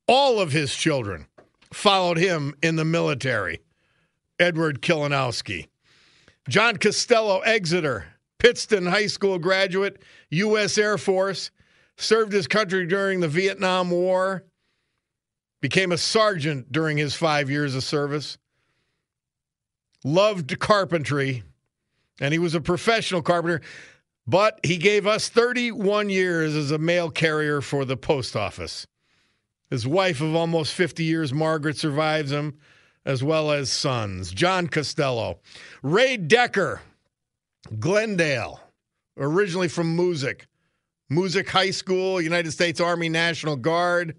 All 0.08 0.40
of 0.40 0.50
his 0.50 0.74
children 0.74 1.26
followed 1.72 2.18
him 2.18 2.54
in 2.62 2.76
the 2.76 2.84
military. 2.84 3.60
Edward 4.40 4.82
Kilanowski. 4.82 5.68
John 6.48 6.76
Costello, 6.76 7.40
Exeter, 7.40 8.06
Pittston 8.38 8.86
High 8.86 9.06
School 9.06 9.38
graduate, 9.38 10.02
U.S. 10.30 10.76
Air 10.76 10.98
Force, 10.98 11.50
served 11.96 12.32
his 12.32 12.46
country 12.46 12.86
during 12.86 13.20
the 13.20 13.28
Vietnam 13.28 13.90
War, 13.90 14.44
became 15.62 15.92
a 15.92 15.98
sergeant 15.98 16.70
during 16.70 16.98
his 16.98 17.14
five 17.14 17.48
years 17.48 17.74
of 17.74 17.82
service, 17.82 18.36
loved 20.04 20.58
carpentry, 20.58 21.42
and 22.20 22.32
he 22.32 22.38
was 22.38 22.54
a 22.54 22.60
professional 22.60 23.22
carpenter, 23.22 23.62
but 24.26 24.60
he 24.62 24.76
gave 24.76 25.06
us 25.06 25.28
31 25.30 26.10
years 26.10 26.54
as 26.54 26.70
a 26.70 26.78
mail 26.78 27.10
carrier 27.10 27.62
for 27.62 27.86
the 27.86 27.96
post 27.96 28.36
office. 28.36 28.86
His 29.70 29.86
wife 29.86 30.20
of 30.20 30.34
almost 30.34 30.74
50 30.74 31.04
years, 31.04 31.32
Margaret, 31.32 31.78
survives 31.78 32.30
him 32.30 32.58
as 33.04 33.22
well 33.22 33.50
as 33.50 33.70
sons. 33.70 34.32
John 34.32 34.68
Costello, 34.68 35.40
Ray 35.82 36.16
Decker, 36.16 36.80
Glendale, 37.78 38.60
originally 39.16 39.68
from 39.68 39.96
Moosic, 39.96 40.42
Moosic 41.10 41.48
High 41.48 41.70
School, 41.70 42.20
United 42.20 42.52
States 42.52 42.80
Army 42.80 43.08
National 43.08 43.56
Guard. 43.56 44.16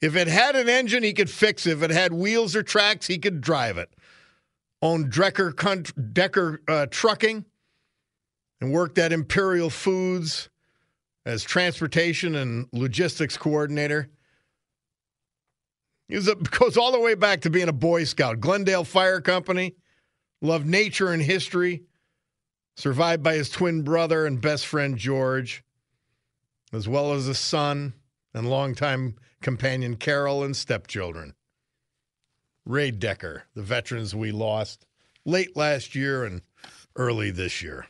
If 0.00 0.14
it 0.14 0.28
had 0.28 0.54
an 0.54 0.68
engine, 0.68 1.02
he 1.02 1.12
could 1.12 1.30
fix 1.30 1.66
it. 1.66 1.72
If 1.72 1.82
it 1.82 1.90
had 1.90 2.12
wheels 2.12 2.54
or 2.54 2.62
tracks, 2.62 3.06
he 3.06 3.18
could 3.18 3.40
drive 3.40 3.78
it. 3.78 3.90
Owned 4.80 5.10
Decker, 5.10 5.52
Decker 6.12 6.62
uh, 6.68 6.86
Trucking 6.86 7.44
and 8.60 8.72
worked 8.72 8.98
at 8.98 9.12
Imperial 9.12 9.70
Foods 9.70 10.48
as 11.26 11.42
transportation 11.42 12.36
and 12.36 12.66
logistics 12.72 13.36
coordinator. 13.36 14.08
A, 16.10 16.34
goes 16.34 16.76
all 16.76 16.92
the 16.92 17.00
way 17.00 17.14
back 17.14 17.42
to 17.42 17.50
being 17.50 17.68
a 17.68 17.72
Boy 17.72 18.04
Scout. 18.04 18.40
Glendale 18.40 18.84
Fire 18.84 19.20
Company, 19.20 19.74
loved 20.40 20.66
nature 20.66 21.12
and 21.12 21.22
history, 21.22 21.82
survived 22.76 23.22
by 23.22 23.34
his 23.34 23.50
twin 23.50 23.82
brother 23.82 24.24
and 24.26 24.40
best 24.40 24.66
friend 24.66 24.96
George, 24.96 25.62
as 26.72 26.88
well 26.88 27.12
as 27.12 27.28
a 27.28 27.34
son 27.34 27.92
and 28.32 28.48
longtime 28.48 29.16
companion 29.40 29.96
Carol 29.96 30.42
and 30.42 30.56
stepchildren. 30.56 31.34
Ray 32.64 32.90
Decker, 32.90 33.44
the 33.54 33.62
veterans 33.62 34.14
we 34.14 34.30
lost 34.30 34.86
late 35.24 35.56
last 35.56 35.94
year 35.94 36.24
and 36.24 36.42
early 36.96 37.30
this 37.30 37.62
year. 37.62 37.86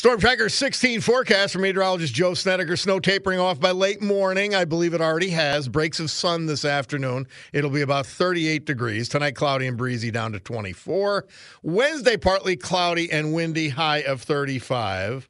Storm 0.00 0.18
Tracker 0.18 0.48
16 0.48 1.02
forecast 1.02 1.52
from 1.52 1.60
meteorologist 1.60 2.14
Joe 2.14 2.32
Snedeker. 2.32 2.74
Snow 2.74 3.00
tapering 3.00 3.38
off 3.38 3.60
by 3.60 3.72
late 3.72 4.00
morning. 4.00 4.54
I 4.54 4.64
believe 4.64 4.94
it 4.94 5.02
already 5.02 5.28
has. 5.28 5.68
Breaks 5.68 6.00
of 6.00 6.10
sun 6.10 6.46
this 6.46 6.64
afternoon. 6.64 7.26
It'll 7.52 7.68
be 7.68 7.82
about 7.82 8.06
38 8.06 8.64
degrees. 8.64 9.10
Tonight, 9.10 9.34
cloudy 9.36 9.66
and 9.66 9.76
breezy 9.76 10.10
down 10.10 10.32
to 10.32 10.40
24. 10.40 11.26
Wednesday, 11.62 12.16
partly 12.16 12.56
cloudy 12.56 13.12
and 13.12 13.34
windy, 13.34 13.68
high 13.68 13.98
of 13.98 14.22
35. 14.22 15.28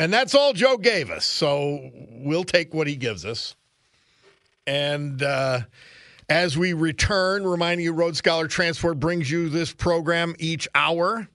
And 0.00 0.12
that's 0.12 0.34
all 0.34 0.52
Joe 0.52 0.78
gave 0.78 1.08
us. 1.08 1.24
So 1.24 1.92
we'll 2.10 2.42
take 2.42 2.74
what 2.74 2.88
he 2.88 2.96
gives 2.96 3.24
us. 3.24 3.54
And 4.66 5.22
uh, 5.22 5.60
as 6.28 6.58
we 6.58 6.72
return, 6.72 7.46
reminding 7.46 7.84
you, 7.84 7.92
Road 7.92 8.16
Scholar 8.16 8.48
Transport 8.48 8.98
brings 8.98 9.30
you 9.30 9.48
this 9.48 9.72
program 9.72 10.34
each 10.40 10.66
hour 10.74 11.28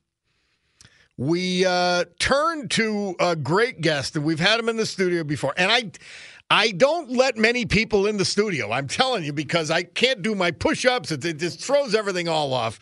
we 1.18 1.66
uh, 1.66 2.06
turn 2.20 2.70
to 2.70 3.16
a 3.20 3.36
great 3.36 3.82
guest, 3.82 4.16
and 4.16 4.24
we've 4.24 4.40
had 4.40 4.60
him 4.60 4.70
in 4.70 4.78
the 4.78 4.86
studio 4.86 5.24
before. 5.24 5.54
And 5.58 5.72
I, 5.72 5.92
I 6.50 6.72
don't 6.72 7.10
let 7.12 7.38
many 7.38 7.66
people 7.66 8.06
in 8.06 8.18
the 8.18 8.26
studio. 8.26 8.72
I'm 8.72 8.88
telling 8.88 9.24
you 9.24 9.34
because 9.34 9.72
I 9.72 9.84
can't 9.84 10.22
do 10.22 10.36
my 10.36 10.52
push-ups. 10.52 11.12
It, 11.12 11.26
it 11.26 11.38
just 11.38 11.60
throws 11.60 11.96
everything 11.96 12.28
all 12.28 12.54
off. 12.54 12.80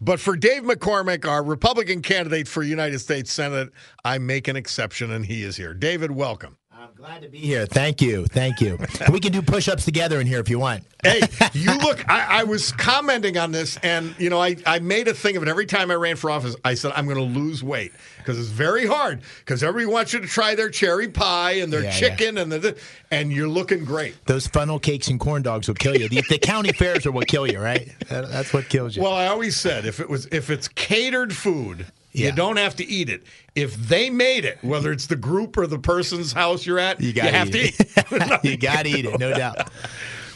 But 0.00 0.20
for 0.20 0.36
Dave 0.36 0.62
McCormick, 0.62 1.26
our 1.26 1.42
Republican 1.42 2.02
candidate 2.02 2.48
for 2.48 2.62
United 2.62 2.98
States 3.00 3.32
Senate, 3.32 3.70
I 4.04 4.18
make 4.18 4.48
an 4.48 4.56
exception, 4.56 5.12
and 5.12 5.26
he 5.26 5.42
is 5.42 5.56
here. 5.56 5.74
David, 5.74 6.10
welcome. 6.12 6.56
I'm 6.82 6.94
glad 6.96 7.22
to 7.22 7.28
be 7.28 7.38
here. 7.38 7.64
Thank 7.64 8.02
you. 8.02 8.26
Thank 8.26 8.60
you. 8.60 8.76
we 9.12 9.20
can 9.20 9.30
do 9.30 9.40
push 9.40 9.68
ups 9.68 9.84
together 9.84 10.20
in 10.20 10.26
here 10.26 10.40
if 10.40 10.50
you 10.50 10.58
want. 10.58 10.82
hey, 11.04 11.20
you 11.52 11.72
look, 11.78 12.08
I, 12.10 12.40
I, 12.40 12.42
was 12.42 12.72
commenting 12.72 13.38
on 13.38 13.52
this, 13.52 13.76
and, 13.84 14.16
you 14.18 14.28
know, 14.28 14.40
I, 14.40 14.56
I 14.66 14.80
made 14.80 15.06
a 15.06 15.14
thing 15.14 15.36
of 15.36 15.44
it. 15.44 15.48
Every 15.48 15.66
time 15.66 15.92
I 15.92 15.94
ran 15.94 16.16
for 16.16 16.28
office, 16.28 16.56
I 16.64 16.74
said, 16.74 16.90
I'm 16.96 17.04
going 17.04 17.18
to 17.18 17.38
lose 17.38 17.62
weight 17.62 17.92
because 18.18 18.36
it's 18.36 18.48
very 18.48 18.84
hard 18.84 19.22
because 19.38 19.62
everybody 19.62 19.92
wants 19.92 20.12
you 20.12 20.18
to 20.20 20.26
try 20.26 20.56
their 20.56 20.70
cherry 20.70 21.06
pie 21.06 21.52
and 21.52 21.72
their 21.72 21.84
yeah, 21.84 21.92
chicken 21.92 22.34
yeah. 22.34 22.42
and 22.42 22.52
the, 22.52 22.76
and 23.12 23.32
you're 23.32 23.48
looking 23.48 23.84
great. 23.84 24.16
Those 24.26 24.48
funnel 24.48 24.80
cakes 24.80 25.06
and 25.06 25.20
corn 25.20 25.42
dogs 25.42 25.68
will 25.68 25.76
kill 25.76 25.96
you. 25.96 26.08
The, 26.08 26.24
the 26.28 26.38
county 26.38 26.72
fairs 26.76 27.06
are 27.06 27.12
what 27.12 27.28
kill 27.28 27.46
you, 27.46 27.60
right? 27.60 27.92
That's 28.08 28.52
what 28.52 28.68
kills 28.68 28.96
you. 28.96 29.02
Well, 29.02 29.14
I 29.14 29.28
always 29.28 29.56
said 29.56 29.86
if 29.86 30.00
it 30.00 30.10
was 30.10 30.26
if 30.32 30.50
it's 30.50 30.66
catered 30.66 31.32
food, 31.32 31.86
yeah. 32.12 32.26
You 32.26 32.32
don't 32.32 32.58
have 32.58 32.76
to 32.76 32.86
eat 32.86 33.08
it. 33.08 33.22
If 33.54 33.74
they 33.74 34.10
made 34.10 34.44
it, 34.44 34.58
whether 34.62 34.92
it's 34.92 35.06
the 35.06 35.16
group 35.16 35.56
or 35.56 35.66
the 35.66 35.78
person's 35.78 36.32
house 36.32 36.66
you're 36.66 36.78
at, 36.78 37.00
you, 37.00 37.10
you 37.10 37.22
have 37.22 37.50
to 37.50 37.58
eat 37.58 37.74
it. 37.78 38.44
you 38.44 38.56
got 38.56 38.82
to 38.84 38.90
eat 38.90 39.04
it, 39.06 39.18
no 39.18 39.32
doubt. 39.36 39.70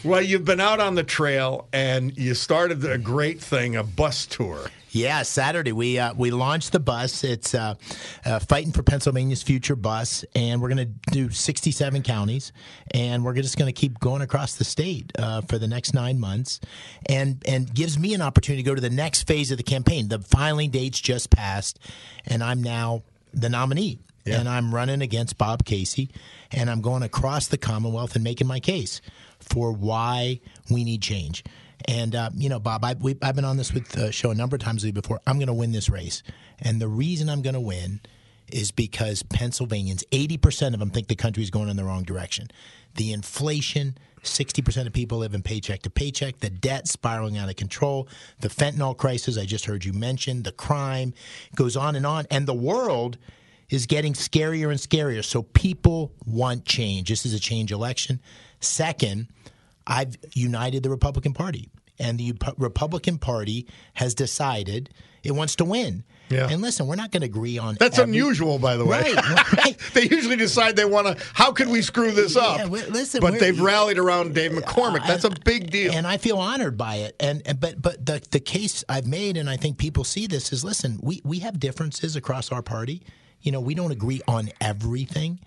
Well, 0.04 0.22
you've 0.22 0.44
been 0.44 0.60
out 0.60 0.80
on 0.80 0.94
the 0.94 1.02
trail 1.02 1.68
and 1.72 2.16
you 2.16 2.34
started 2.34 2.84
a 2.84 2.98
great 2.98 3.40
thing, 3.40 3.76
a 3.76 3.82
bus 3.82 4.26
tour. 4.26 4.70
Yeah, 4.96 5.24
Saturday 5.24 5.72
we 5.72 5.98
uh, 5.98 6.14
we 6.14 6.30
launched 6.30 6.72
the 6.72 6.80
bus. 6.80 7.22
It's 7.22 7.54
uh, 7.54 7.74
uh, 8.24 8.38
fighting 8.38 8.72
for 8.72 8.82
Pennsylvania's 8.82 9.42
future 9.42 9.76
bus, 9.76 10.24
and 10.34 10.62
we're 10.62 10.70
going 10.70 10.88
to 10.88 11.10
do 11.10 11.28
67 11.28 12.02
counties, 12.02 12.50
and 12.92 13.22
we're 13.22 13.34
just 13.34 13.58
going 13.58 13.68
to 13.68 13.78
keep 13.78 14.00
going 14.00 14.22
across 14.22 14.56
the 14.56 14.64
state 14.64 15.12
uh, 15.18 15.42
for 15.42 15.58
the 15.58 15.66
next 15.66 15.92
nine 15.92 16.18
months, 16.18 16.60
and 17.10 17.42
and 17.46 17.74
gives 17.74 17.98
me 17.98 18.14
an 18.14 18.22
opportunity 18.22 18.62
to 18.62 18.66
go 18.66 18.74
to 18.74 18.80
the 18.80 18.88
next 18.88 19.26
phase 19.26 19.50
of 19.50 19.58
the 19.58 19.62
campaign. 19.62 20.08
The 20.08 20.18
filing 20.18 20.70
dates 20.70 20.98
just 20.98 21.28
passed, 21.28 21.78
and 22.24 22.42
I'm 22.42 22.62
now 22.62 23.02
the 23.34 23.50
nominee. 23.50 23.98
Yeah. 24.24 24.40
And 24.40 24.48
I'm 24.48 24.74
running 24.74 25.02
against 25.02 25.38
Bob 25.38 25.64
Casey, 25.64 26.10
and 26.50 26.68
I'm 26.68 26.80
going 26.80 27.04
across 27.04 27.46
the 27.46 27.58
Commonwealth 27.58 28.16
and 28.16 28.24
making 28.24 28.48
my 28.48 28.58
case 28.58 29.00
for 29.38 29.70
why 29.70 30.40
we 30.68 30.82
need 30.82 31.00
change. 31.02 31.44
And 31.86 32.14
uh, 32.14 32.30
you 32.34 32.48
know, 32.48 32.58
Bob, 32.58 32.84
I, 32.84 32.94
I've 33.22 33.34
been 33.36 33.44
on 33.44 33.56
this 33.56 33.72
with 33.72 33.88
the 33.90 34.10
show 34.10 34.30
a 34.30 34.34
number 34.34 34.56
of 34.56 34.62
times 34.62 34.90
before. 34.90 35.20
I'm 35.26 35.36
going 35.36 35.48
to 35.48 35.54
win 35.54 35.72
this 35.72 35.88
race, 35.88 36.22
and 36.58 36.80
the 36.80 36.88
reason 36.88 37.28
I'm 37.28 37.42
going 37.42 37.54
to 37.54 37.60
win 37.60 38.00
is 38.50 38.70
because 38.70 39.22
Pennsylvanians, 39.24 40.04
80% 40.12 40.72
of 40.72 40.78
them 40.78 40.90
think 40.90 41.08
the 41.08 41.16
country 41.16 41.42
is 41.42 41.50
going 41.50 41.68
in 41.68 41.76
the 41.76 41.84
wrong 41.84 42.04
direction. 42.04 42.48
The 42.94 43.12
inflation, 43.12 43.98
60% 44.22 44.86
of 44.86 44.92
people 44.92 45.18
live 45.18 45.34
in 45.34 45.42
paycheck 45.42 45.82
to 45.82 45.90
paycheck, 45.90 46.38
the 46.38 46.50
debt 46.50 46.88
spiraling 46.88 47.38
out 47.38 47.48
of 47.48 47.56
control, 47.56 48.08
the 48.40 48.48
fentanyl 48.48 48.96
crisis 48.96 49.36
I 49.36 49.44
just 49.44 49.64
heard 49.64 49.84
you 49.84 49.92
mention, 49.92 50.42
the 50.42 50.52
crime 50.52 51.12
goes 51.54 51.76
on 51.76 51.96
and 51.96 52.06
on, 52.06 52.26
and 52.30 52.46
the 52.46 52.54
world 52.54 53.18
is 53.68 53.86
getting 53.86 54.12
scarier 54.12 54.70
and 54.70 54.78
scarier. 54.78 55.24
So 55.24 55.42
people 55.42 56.12
want 56.24 56.64
change. 56.64 57.08
This 57.08 57.26
is 57.26 57.34
a 57.34 57.40
change 57.40 57.72
election. 57.72 58.20
Second, 58.60 59.26
I've 59.86 60.16
united 60.34 60.82
the 60.82 60.90
Republican 60.90 61.32
Party. 61.32 61.68
and 61.98 62.18
the 62.18 62.34
Republican 62.58 63.16
Party 63.18 63.66
has 63.94 64.14
decided 64.14 64.90
it 65.22 65.32
wants 65.32 65.56
to 65.56 65.64
win. 65.64 66.04
Yeah. 66.28 66.48
And 66.50 66.60
listen, 66.60 66.86
we're 66.88 66.96
not 66.96 67.10
going 67.12 67.20
to 67.22 67.26
agree 67.26 67.56
on 67.56 67.76
That's 67.78 67.98
every- 67.98 68.10
unusual, 68.18 68.58
by 68.58 68.76
the 68.76 68.84
way. 68.84 69.14
Right, 69.14 69.52
right. 69.64 69.78
they 69.94 70.02
usually 70.08 70.36
decide 70.36 70.74
they 70.76 70.84
want 70.84 71.06
to. 71.06 71.24
How 71.34 71.52
could 71.52 71.68
we 71.68 71.80
screw 71.82 72.10
this 72.10 72.36
up? 72.36 72.58
Yeah, 72.58 72.64
listen, 72.66 73.20
but 73.20 73.38
they've 73.38 73.58
rallied 73.60 73.96
around 73.98 74.34
Dave 74.34 74.50
McCormick. 74.52 75.06
That's 75.06 75.24
a 75.24 75.30
big 75.30 75.70
deal. 75.70 75.92
and 75.92 76.04
I 76.06 76.18
feel 76.18 76.38
honored 76.38 76.76
by 76.76 76.96
it. 76.96 77.14
And, 77.20 77.42
and 77.46 77.58
but 77.60 77.80
but 77.80 78.04
the 78.04 78.20
the 78.30 78.40
case 78.40 78.84
I've 78.88 79.06
made, 79.06 79.36
and 79.36 79.48
I 79.48 79.56
think 79.56 79.78
people 79.78 80.02
see 80.04 80.26
this 80.26 80.52
is 80.52 80.64
listen, 80.64 80.98
we 81.02 81.22
we 81.24 81.38
have 81.40 81.58
differences 81.60 82.14
across 82.16 82.50
our 82.52 82.62
party. 82.62 83.02
You 83.40 83.52
know, 83.52 83.60
we 83.60 83.74
don't 83.74 83.92
agree 83.92 84.20
on 84.26 84.50
everything, 84.60 85.38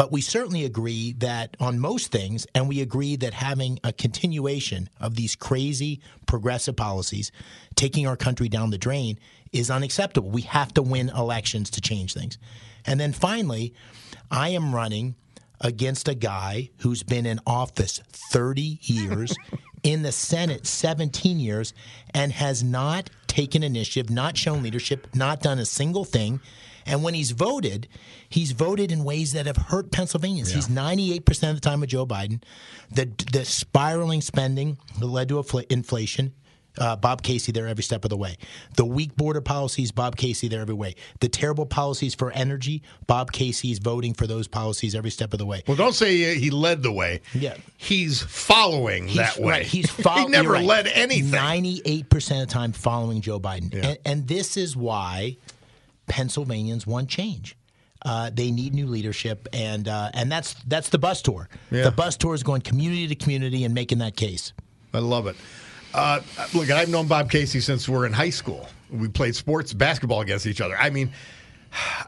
but 0.00 0.10
we 0.10 0.22
certainly 0.22 0.64
agree 0.64 1.12
that 1.18 1.54
on 1.60 1.78
most 1.78 2.10
things, 2.10 2.46
and 2.54 2.66
we 2.66 2.80
agree 2.80 3.16
that 3.16 3.34
having 3.34 3.78
a 3.84 3.92
continuation 3.92 4.88
of 4.98 5.14
these 5.14 5.36
crazy 5.36 6.00
progressive 6.24 6.74
policies 6.74 7.30
taking 7.74 8.06
our 8.06 8.16
country 8.16 8.48
down 8.48 8.70
the 8.70 8.78
drain 8.78 9.18
is 9.52 9.70
unacceptable. 9.70 10.30
We 10.30 10.40
have 10.40 10.72
to 10.72 10.80
win 10.80 11.10
elections 11.10 11.68
to 11.72 11.82
change 11.82 12.14
things. 12.14 12.38
And 12.86 12.98
then 12.98 13.12
finally, 13.12 13.74
I 14.30 14.48
am 14.48 14.74
running 14.74 15.16
against 15.60 16.08
a 16.08 16.14
guy 16.14 16.70
who's 16.78 17.02
been 17.02 17.26
in 17.26 17.38
office 17.46 18.00
30 18.08 18.78
years, 18.80 19.36
in 19.82 20.00
the 20.00 20.12
Senate 20.12 20.66
17 20.66 21.38
years, 21.38 21.74
and 22.14 22.32
has 22.32 22.62
not 22.62 23.10
taken 23.26 23.62
initiative, 23.62 24.08
not 24.08 24.38
shown 24.38 24.62
leadership, 24.62 25.08
not 25.14 25.42
done 25.42 25.58
a 25.58 25.66
single 25.66 26.06
thing. 26.06 26.40
And 26.90 27.02
when 27.02 27.14
he's 27.14 27.30
voted, 27.30 27.88
he's 28.28 28.52
voted 28.52 28.90
in 28.92 29.04
ways 29.04 29.32
that 29.32 29.46
have 29.46 29.56
hurt 29.56 29.90
Pennsylvanians. 29.92 30.52
He's 30.52 30.68
98% 30.68 31.50
of 31.50 31.54
the 31.54 31.60
time 31.60 31.80
with 31.80 31.90
Joe 31.90 32.04
Biden. 32.06 32.42
The, 32.90 33.08
the 33.32 33.44
spiraling 33.44 34.20
spending 34.20 34.76
that 34.98 35.06
led 35.06 35.28
to 35.28 35.36
infl- 35.36 35.70
inflation. 35.70 36.34
Uh, 36.78 36.94
Bob 36.94 37.22
Casey 37.22 37.50
there 37.50 37.66
every 37.66 37.82
step 37.82 38.04
of 38.04 38.10
the 38.10 38.16
way. 38.16 38.36
The 38.76 38.84
weak 38.84 39.16
border 39.16 39.40
policies, 39.40 39.90
Bob 39.90 40.16
Casey 40.16 40.46
there 40.46 40.60
every 40.60 40.74
way. 40.74 40.94
The 41.18 41.28
terrible 41.28 41.66
policies 41.66 42.14
for 42.14 42.30
energy, 42.30 42.82
Bob 43.08 43.32
Casey 43.32 43.72
is 43.72 43.80
voting 43.80 44.14
for 44.14 44.28
those 44.28 44.46
policies 44.46 44.94
every 44.94 45.10
step 45.10 45.32
of 45.32 45.40
the 45.40 45.46
way. 45.46 45.64
well, 45.66 45.76
don't 45.76 45.94
say 45.96 46.38
he 46.38 46.50
led 46.50 46.84
the 46.84 46.92
way. 46.92 47.22
Yeah. 47.34 47.56
He's 47.76 48.22
following 48.22 49.08
He's, 49.08 49.16
that 49.16 49.38
way. 49.38 49.50
Right, 49.50 49.66
he's 49.66 49.90
following. 49.90 50.26
he 50.26 50.30
never 50.30 50.60
led 50.60 50.86
anything. 50.86 51.32
Ninety-eight 51.32 52.08
percent 52.08 52.42
of 52.42 52.48
the 52.48 52.52
time 52.54 52.70
following 52.72 53.20
Joe 53.20 53.40
Biden, 53.40 53.74
Yeah. 53.74 53.86
and, 53.88 53.98
and 54.04 54.28
this 54.28 54.56
is 54.56 54.76
why 54.76 55.38
Pennsylvanians 56.10 56.86
want 56.86 57.08
change. 57.08 57.56
Uh, 58.02 58.30
they 58.32 58.50
need 58.50 58.74
new 58.74 58.86
leadership, 58.86 59.46
and 59.52 59.86
uh, 59.86 60.10
and 60.14 60.30
that's 60.32 60.54
that's 60.66 60.88
the 60.88 60.98
bus 60.98 61.22
tour. 61.22 61.48
Yeah. 61.70 61.84
The 61.84 61.90
bus 61.92 62.16
tour 62.16 62.34
is 62.34 62.42
going 62.42 62.62
community 62.62 63.06
to 63.08 63.14
community 63.14 63.64
and 63.64 63.72
making 63.74 63.98
that 63.98 64.16
case. 64.16 64.52
I 64.92 64.98
love 64.98 65.26
it. 65.26 65.36
Uh, 65.94 66.20
look, 66.54 66.70
I've 66.70 66.88
known 66.88 67.06
Bob 67.06 67.30
Casey 67.30 67.60
since 67.60 67.88
we 67.88 67.96
were 67.96 68.06
in 68.06 68.12
high 68.12 68.30
school. 68.30 68.68
We 68.90 69.08
played 69.08 69.36
sports, 69.36 69.72
basketball 69.72 70.20
against 70.22 70.46
each 70.46 70.60
other. 70.60 70.76
I 70.78 70.90
mean, 70.90 71.12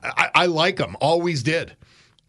I, 0.03 0.31
I 0.35 0.47
like 0.47 0.79
him, 0.79 0.97
always 1.01 1.43
did. 1.43 1.77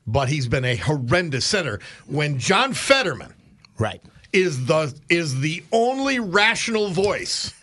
But 0.05 0.27
he's 0.29 0.47
been 0.49 0.65
a 0.65 0.75
horrendous 0.75 1.45
center. 1.45 1.79
When 2.07 2.38
John 2.38 2.73
Fetterman 2.73 3.33
Right. 3.79 4.01
is 4.33 4.65
the 4.65 4.93
is 5.09 5.39
the 5.39 5.63
only 5.71 6.19
rational 6.19 6.89
voice 6.89 7.53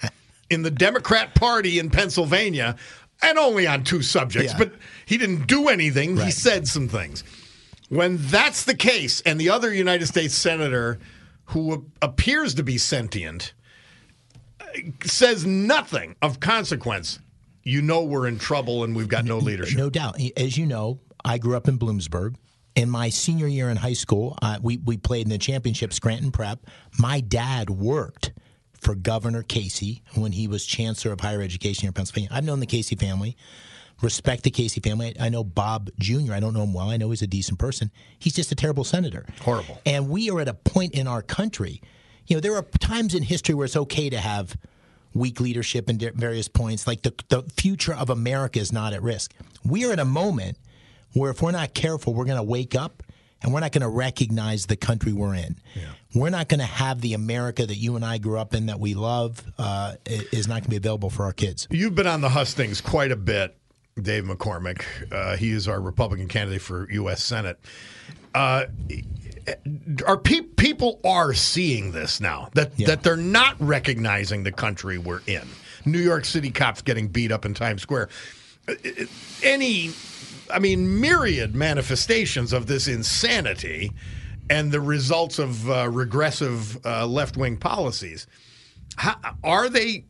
in 0.49 0.63
the 0.63 0.71
Democrat 0.71 1.35
Party 1.35 1.79
in 1.79 1.91
Pennsylvania, 1.91 2.77
and 3.23 3.39
only 3.39 3.67
on 3.67 3.85
two 3.85 4.03
subjects. 4.03 4.53
Yeah. 4.53 4.59
But 4.59 4.75
he 5.07 5.19
didn't 5.19 5.47
do 5.47 5.69
anything. 5.69 6.17
He 6.17 6.31
said 6.31 6.67
some 6.67 6.89
things. 6.89 7.25
When 7.89 8.19
that's 8.19 8.65
the 8.65 8.75
case, 8.75 9.21
and 9.23 9.41
the 9.41 9.51
other 9.51 9.73
United 9.75 10.07
States 10.07 10.35
senator 10.35 11.01
who 11.47 11.87
appears 12.01 12.55
to 12.55 12.63
be 12.63 12.79
sentient 12.79 13.53
uh, 14.61 14.65
says 15.05 15.45
nothing 15.45 16.15
of 16.23 16.39
consequence, 16.39 17.19
you 17.65 17.83
know 17.83 18.05
we're 18.05 18.29
in 18.29 18.39
trouble 18.39 18.85
and 18.85 18.95
we've 18.95 19.09
got 19.09 19.25
no 19.25 19.39
leadership. 19.39 19.77
No 19.77 19.91
doubt. 19.91 20.21
As 20.37 20.57
you 20.57 20.67
know, 20.67 21.01
I 21.25 21.39
grew 21.39 21.57
up 21.57 21.69
in 21.69 21.79
Bloomsburg. 21.79 22.37
In 22.77 22.89
my 22.89 23.09
senior 23.09 23.49
year 23.49 23.69
in 23.69 23.77
high 23.77 23.95
school, 23.95 24.39
uh, 24.41 24.59
we, 24.63 24.79
we 24.79 24.97
played 24.97 25.27
in 25.27 25.31
the 25.31 25.39
championship, 25.39 25.93
Scranton 25.93 26.31
Prep. 26.31 26.61
My 26.99 27.21
dad 27.21 27.69
worked 27.69 28.33
for 28.81 28.95
Governor 28.95 29.43
Casey 29.43 30.03
when 30.15 30.33
he 30.33 30.49
was 30.49 30.65
Chancellor 30.67 31.13
of 31.13 31.21
Higher 31.21 31.43
Education 31.43 31.83
here 31.83 31.89
in 31.89 31.95
Pennsylvania. 31.95 32.31
I've 32.33 32.45
known 32.45 32.61
the 32.61 32.67
Casey 32.67 32.97
family, 32.97 33.37
respect 34.03 34.43
the 34.43 34.51
Casey 34.51 34.81
family. 34.81 35.15
I 35.21 35.29
know 35.29 35.45
Bob 35.45 35.91
Jr., 35.99 36.33
I 36.33 36.41
don't 36.41 36.55
know 36.55 36.63
him 36.63 36.73
well. 36.73 36.91
I 36.91 36.97
know 36.97 37.11
he's 37.11 37.23
a 37.23 37.27
decent 37.27 37.59
person. 37.59 37.91
He's 38.19 38.35
just 38.35 38.51
a 38.51 38.55
terrible 38.55 38.85
senator. 38.85 39.27
Horrible. 39.43 39.81
And 39.87 40.09
we 40.09 40.31
are 40.31 40.41
at 40.41 40.49
a 40.49 40.55
point 40.55 40.95
in 40.95 41.07
our 41.07 41.23
country, 41.23 41.81
you 42.27 42.37
know, 42.37 42.41
there 42.41 42.57
are 42.57 42.63
times 42.63 43.15
in 43.15 43.23
history 43.23 43.55
where 43.55 43.67
it's 43.67 43.77
okay 43.77 44.09
to 44.11 44.19
have 44.19 44.57
weak 45.13 45.41
leadership 45.41 45.91
in 45.91 45.99
various 45.99 46.49
points. 46.49 46.87
Like 46.87 47.03
the, 47.03 47.13
the 47.29 47.43
future 47.57 47.95
of 47.95 48.11
America 48.11 48.61
is 48.61 48.73
not 48.73 48.93
at 48.93 49.03
risk. 49.03 49.35
We 49.65 49.85
are 49.85 49.93
at 49.93 49.99
a 49.99 50.05
moment 50.05 50.57
where 51.13 51.31
if 51.31 51.43
we're 51.43 51.51
not 51.51 51.75
careful, 51.75 52.15
we're 52.15 52.25
going 52.25 52.37
to 52.37 52.43
wake 52.43 52.75
up 52.75 53.03
and 53.43 53.53
we're 53.53 53.61
not 53.61 53.73
going 53.73 53.83
to 53.83 53.89
recognize 53.89 54.67
the 54.67 54.77
country 54.77 55.13
we're 55.13 55.35
in. 55.35 55.57
We're 56.15 56.31
not 56.31 56.49
going 56.49 56.61
to 56.61 56.67
have 56.67 57.01
the 57.01 57.15
America 57.15 57.65
that 57.67 57.77
you 57.77 57.97
and 57.97 58.05
I 58.05 58.19
grew 58.19 58.39
up 58.39 58.55
in 58.55 58.67
that 58.67 58.81
we 58.81 58.95
love 58.95 59.43
uh, 59.59 59.95
is 60.07 60.49
not 60.49 60.55
going 60.55 60.65
to 60.65 60.71
be 60.71 60.77
available 60.77 61.11
for 61.11 61.25
our 61.25 61.33
kids. 61.33 61.69
You've 61.71 61.95
been 61.95 62.07
on 62.09 62.21
the 62.21 62.31
hustings 62.31 62.81
quite 62.81 63.13
a 63.13 63.17
bit, 63.17 63.57
Dave 64.01 64.25
McCormick. 64.25 64.83
Uh, 65.13 65.37
he 65.37 65.51
is 65.53 65.69
our 65.69 65.81
Republican 65.81 66.27
candidate 66.29 66.63
for 66.63 66.91
U.S. 66.91 67.23
Senate. 67.23 67.61
Uh, 68.35 68.65
are 70.07 70.17
pe- 70.19 70.41
people 70.43 71.01
are 71.05 71.33
seeing 71.35 71.93
this 71.93 72.21
now 72.21 72.49
that 72.55 72.73
Yeah. 72.77 72.89
that 72.89 73.03
they're 73.03 73.17
not 73.17 73.57
recognizing 73.61 74.43
the 74.45 74.53
country 74.53 74.99
we're 74.99 75.23
in. 75.27 75.47
New 75.85 75.99
York 75.99 76.25
City 76.25 76.51
cops 76.51 76.83
getting 76.83 77.09
beat 77.09 77.33
up 77.33 77.45
in 77.45 77.55
Times 77.55 77.83
Square. 77.83 78.09
Uh, 78.69 78.75
Any, 79.43 79.91
I 80.53 80.59
mean, 80.59 81.01
myriad 81.01 81.55
manifestations 81.55 82.53
of 82.53 82.67
this 82.67 82.87
insanity 82.87 83.93
and 84.51 84.71
the 84.71 84.81
results 84.81 85.39
of 85.39 85.71
uh, 85.71 85.89
regressive 85.89 86.85
uh, 86.85 87.07
left 87.07 87.37
wing 87.37 87.57
policies. 87.57 88.27
How, 88.97 89.17
are 89.43 89.69
they 89.71 90.05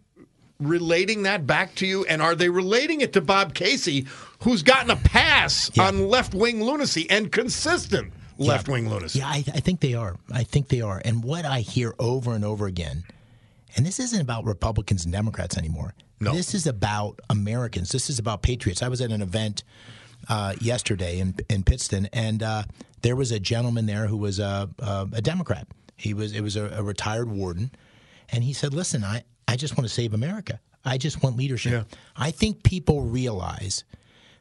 relating 0.58 1.22
that 1.24 1.46
back 1.46 1.74
to 1.76 1.86
you? 1.86 2.04
And 2.06 2.20
are 2.20 2.34
they 2.34 2.48
relating 2.48 3.00
it 3.02 3.12
to 3.12 3.20
Bob 3.20 3.54
Casey, 3.54 4.06
who's 4.40 4.62
gotten 4.62 4.90
a 4.90 4.96
pass 4.96 5.70
Yeah. 5.74 5.84
on 5.84 6.08
left 6.08 6.34
wing 6.34 6.62
lunacy 6.64 7.08
and 7.10 7.30
consistent 7.30 8.12
left 8.38 8.68
wing 8.68 8.88
lunacy? 8.88 9.20
Yeah, 9.20 9.28
I, 9.28 9.44
I 9.54 9.60
think 9.60 9.80
they 9.80 9.94
are. 9.94 10.16
I 10.32 10.42
think 10.42 10.68
they 10.68 10.80
are. 10.80 11.00
And 11.04 11.22
what 11.22 11.44
I 11.44 11.60
hear 11.60 11.94
over 11.98 12.32
and 12.34 12.44
over 12.44 12.66
again, 12.66 13.04
and 13.76 13.86
this 13.86 14.00
isn't 14.00 14.20
about 14.20 14.44
Republicans 14.44 15.04
and 15.04 15.12
Democrats 15.12 15.56
anymore. 15.56 15.94
No. 16.20 16.32
This 16.34 16.54
is 16.54 16.66
about 16.66 17.20
Americans. 17.30 17.90
This 17.90 18.10
is 18.10 18.18
about 18.18 18.42
patriots. 18.42 18.82
I 18.82 18.88
was 18.88 19.00
at 19.00 19.10
an 19.10 19.22
event 19.22 19.64
uh, 20.28 20.54
yesterday 20.60 21.18
in 21.18 21.34
in 21.48 21.62
Pittston, 21.62 22.08
and 22.12 22.42
uh, 22.42 22.64
there 23.02 23.16
was 23.16 23.32
a 23.32 23.40
gentleman 23.40 23.86
there 23.86 24.06
who 24.06 24.16
was 24.16 24.38
a, 24.38 24.68
a, 24.78 25.08
a 25.14 25.22
Democrat. 25.22 25.66
He 25.96 26.14
was 26.14 26.34
it 26.34 26.42
was 26.42 26.56
a, 26.56 26.64
a 26.76 26.82
retired 26.82 27.30
warden, 27.30 27.70
and 28.30 28.44
he 28.44 28.52
said, 28.52 28.74
"Listen, 28.74 29.04
I 29.04 29.24
I 29.46 29.56
just 29.56 29.76
want 29.76 29.88
to 29.88 29.92
save 29.92 30.14
America. 30.14 30.60
I 30.84 30.96
just 30.96 31.22
want 31.22 31.36
leadership. 31.36 31.72
Yeah. 31.72 31.98
I 32.16 32.30
think 32.30 32.62
people 32.62 33.02
realize 33.02 33.84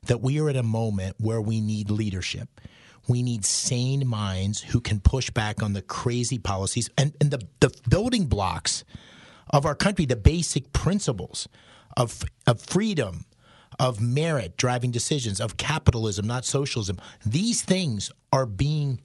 that 0.03 0.21
we 0.21 0.39
are 0.39 0.49
at 0.49 0.55
a 0.55 0.63
moment 0.63 1.15
where 1.19 1.41
we 1.41 1.59
need 1.59 1.89
leadership. 1.89 2.61
We 3.07 3.23
need 3.23 3.43
sane 3.43 4.07
minds 4.07 4.61
who 4.61 4.79
can 4.79 4.99
push 4.99 5.29
back 5.31 5.63
on 5.63 5.73
the 5.73 5.81
crazy 5.81 6.37
policies 6.37 6.89
and, 6.97 7.13
and 7.19 7.31
the, 7.31 7.41
the 7.59 7.71
building 7.89 8.27
blocks 8.27 8.83
of 9.49 9.65
our 9.65 9.75
country, 9.75 10.05
the 10.05 10.15
basic 10.15 10.71
principles 10.73 11.47
of, 11.97 12.23
of 12.45 12.61
freedom, 12.61 13.25
of 13.79 14.01
merit 14.01 14.57
driving 14.57 14.91
decisions, 14.91 15.39
of 15.39 15.57
capitalism, 15.57 16.27
not 16.27 16.45
socialism. 16.45 16.97
These 17.25 17.61
things 17.61 18.11
are 18.33 18.45
being 18.45 18.99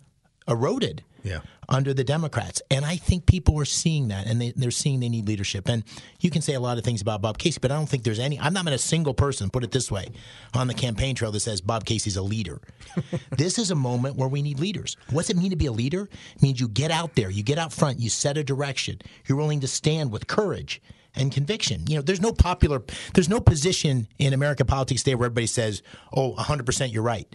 eroded 0.48 1.02
Yeah. 1.22 1.40
under 1.70 1.94
the 1.94 2.04
Democrats. 2.04 2.60
And 2.70 2.84
I 2.84 2.96
think 2.96 3.24
people 3.24 3.58
are 3.58 3.64
seeing 3.64 4.08
that 4.08 4.26
and 4.26 4.40
they, 4.40 4.52
they're 4.54 4.70
seeing 4.70 5.00
they 5.00 5.08
need 5.08 5.26
leadership. 5.26 5.68
And 5.68 5.84
you 6.20 6.28
can 6.30 6.42
say 6.42 6.52
a 6.54 6.60
lot 6.60 6.76
of 6.76 6.84
things 6.84 7.00
about 7.00 7.22
Bob 7.22 7.38
Casey, 7.38 7.58
but 7.62 7.70
I 7.70 7.76
don't 7.76 7.88
think 7.88 8.02
there's 8.02 8.18
any, 8.18 8.38
I'm 8.38 8.52
not 8.52 8.66
a 8.68 8.76
single 8.76 9.14
person, 9.14 9.48
put 9.48 9.64
it 9.64 9.70
this 9.70 9.90
way, 9.90 10.08
on 10.52 10.66
the 10.66 10.74
campaign 10.74 11.14
trail 11.14 11.32
that 11.32 11.40
says 11.40 11.60
Bob 11.62 11.84
Casey's 11.87 12.16
a 12.16 12.22
leader. 12.22 12.60
this 13.30 13.58
is 13.58 13.70
a 13.70 13.74
moment 13.74 14.16
where 14.16 14.28
we 14.28 14.42
need 14.42 14.58
leaders. 14.60 14.96
What's 15.10 15.30
it 15.30 15.37
mean 15.37 15.50
to 15.50 15.56
be 15.56 15.66
a 15.66 15.72
leader? 15.72 16.08
It 16.37 16.42
means 16.42 16.60
you 16.60 16.68
get 16.68 16.90
out 16.90 17.14
there, 17.14 17.30
you 17.30 17.42
get 17.42 17.58
out 17.58 17.72
front, 17.72 18.00
you 18.00 18.10
set 18.10 18.37
a 18.37 18.44
direction, 18.44 19.00
you're 19.26 19.38
willing 19.38 19.60
to 19.60 19.68
stand 19.68 20.12
with 20.12 20.26
courage 20.26 20.82
and 21.16 21.31
conviction. 21.33 21.87
You 21.87 21.96
know, 21.96 22.03
there's 22.03 22.20
no 22.20 22.33
popular, 22.33 22.83
there's 23.14 23.29
no 23.29 23.40
position 23.40 24.09
in 24.18 24.33
American 24.33 24.66
politics 24.66 25.03
today 25.03 25.14
where 25.14 25.27
everybody 25.27 25.46
says, 25.46 25.83
oh, 26.14 26.35
100% 26.35 26.92
you're 26.92 27.03
right. 27.03 27.35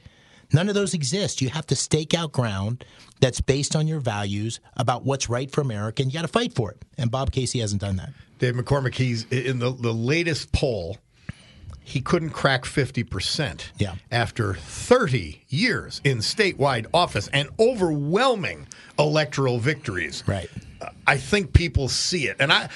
None 0.52 0.68
of 0.68 0.74
those 0.76 0.94
exist. 0.96 1.42
You 1.42 1.50
have 1.50 1.68
to 1.68 1.76
stake 1.76 2.14
out 2.16 2.32
ground 2.32 2.84
that's 3.22 3.40
based 3.40 3.76
on 3.76 3.88
your 3.88 4.00
values 4.00 4.60
about 4.78 5.06
what's 5.06 5.30
right 5.30 5.52
for 5.52 5.62
America, 5.62 6.02
and 6.02 6.12
you 6.12 6.18
got 6.18 6.24
to 6.24 6.28
fight 6.28 6.56
for 6.56 6.72
it. 6.72 6.84
And 6.98 7.12
Bob 7.12 7.32
Casey 7.32 7.60
hasn't 7.60 7.82
done 7.82 7.98
that. 7.98 8.10
Dave 8.40 8.56
McCormick, 8.56 8.96
he's 8.96 9.26
in 9.32 9.60
the, 9.60 9.72
the 9.72 9.94
latest 9.94 10.52
poll, 10.52 10.98
he 11.84 12.02
couldn't 12.02 12.32
crack 12.32 12.64
50% 12.64 13.66
Yeah. 13.78 13.96
after 14.12 14.56
30 14.56 15.44
years 15.50 16.02
in 16.04 16.20
statewide 16.20 16.88
office 16.94 17.28
and 17.34 17.50
overwhelming 17.60 18.68
electoral 18.98 19.60
victories. 19.60 20.24
Right. 20.26 20.50
I 21.06 21.18
think 21.18 21.54
people 21.54 21.90
see 21.90 22.28
it. 22.28 22.38
And 22.40 22.52
I, 22.52 22.70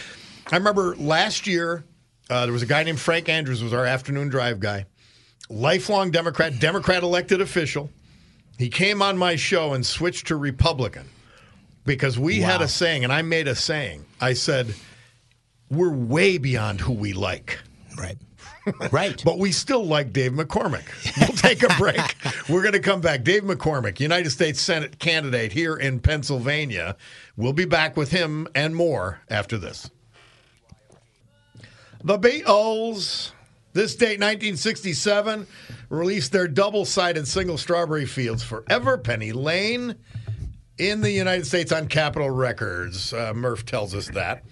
I 0.51 0.57
remember 0.57 0.95
last 0.95 1.47
year 1.47 1.83
uh, 2.29 2.45
there 2.45 2.53
was 2.53 2.61
a 2.61 2.67
guy 2.67 2.83
named 2.83 2.99
Frank 2.99 3.29
Andrews 3.29 3.63
was 3.63 3.73
our 3.73 3.85
afternoon 3.85 4.29
drive 4.29 4.59
guy, 4.59 4.85
lifelong 5.49 6.11
Democrat, 6.11 6.59
Democrat 6.59 7.03
elected 7.03 7.41
official. 7.41 7.89
He 8.57 8.69
came 8.69 9.01
on 9.01 9.17
my 9.17 9.35
show 9.35 9.73
and 9.73 9.85
switched 9.85 10.27
to 10.27 10.35
Republican 10.35 11.07
because 11.85 12.19
we 12.19 12.39
had 12.39 12.61
a 12.61 12.67
saying, 12.67 13.03
and 13.03 13.11
I 13.11 13.21
made 13.23 13.47
a 13.47 13.55
saying. 13.55 14.05
I 14.21 14.33
said, 14.33 14.73
"We're 15.69 15.91
way 15.91 16.37
beyond 16.37 16.81
who 16.81 16.93
we 16.93 17.13
like." 17.13 17.59
Right. 17.97 18.17
Right. 18.91 19.21
But 19.25 19.39
we 19.39 19.51
still 19.51 19.85
like 19.85 20.13
Dave 20.13 20.31
McCormick. 20.31 20.85
We'll 21.19 21.37
take 21.37 21.63
a 21.63 21.73
break. 21.77 22.15
We're 22.49 22.61
going 22.61 22.73
to 22.73 22.79
come 22.79 23.01
back. 23.01 23.23
Dave 23.23 23.43
McCormick, 23.43 23.99
United 23.99 24.29
States 24.29 24.61
Senate 24.61 24.99
candidate 24.99 25.51
here 25.51 25.75
in 25.75 25.99
Pennsylvania. 25.99 26.95
We'll 27.35 27.53
be 27.53 27.65
back 27.65 27.97
with 27.97 28.11
him 28.11 28.47
and 28.55 28.75
more 28.75 29.19
after 29.29 29.57
this. 29.57 29.89
The 32.05 32.19
Beatles, 32.19 33.31
this 33.71 33.95
date 33.95 34.19
1967, 34.19 35.47
released 35.89 36.33
their 36.33 36.49
double 36.49 36.83
sided 36.83 37.27
single 37.27 37.57
Strawberry 37.57 38.05
Fields 38.05 38.43
Forever, 38.43 38.97
Penny 38.97 39.31
Lane, 39.31 39.95
in 40.77 40.99
the 40.99 41.11
United 41.11 41.47
States 41.47 41.71
on 41.71 41.87
Capitol 41.87 42.29
Records. 42.29 43.13
Uh, 43.13 43.33
Murph 43.33 43.65
tells 43.65 43.95
us 43.95 44.09
that. 44.09 44.43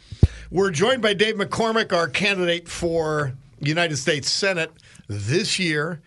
We're 0.49 0.71
joined 0.71 1.01
by 1.01 1.13
Dave 1.13 1.35
McCormick, 1.35 1.91
our 1.91 2.07
candidate 2.07 2.69
for 2.69 3.33
United 3.59 3.97
States 3.97 4.31
Senate 4.31 4.71
this 5.07 5.59
year. 5.59 6.01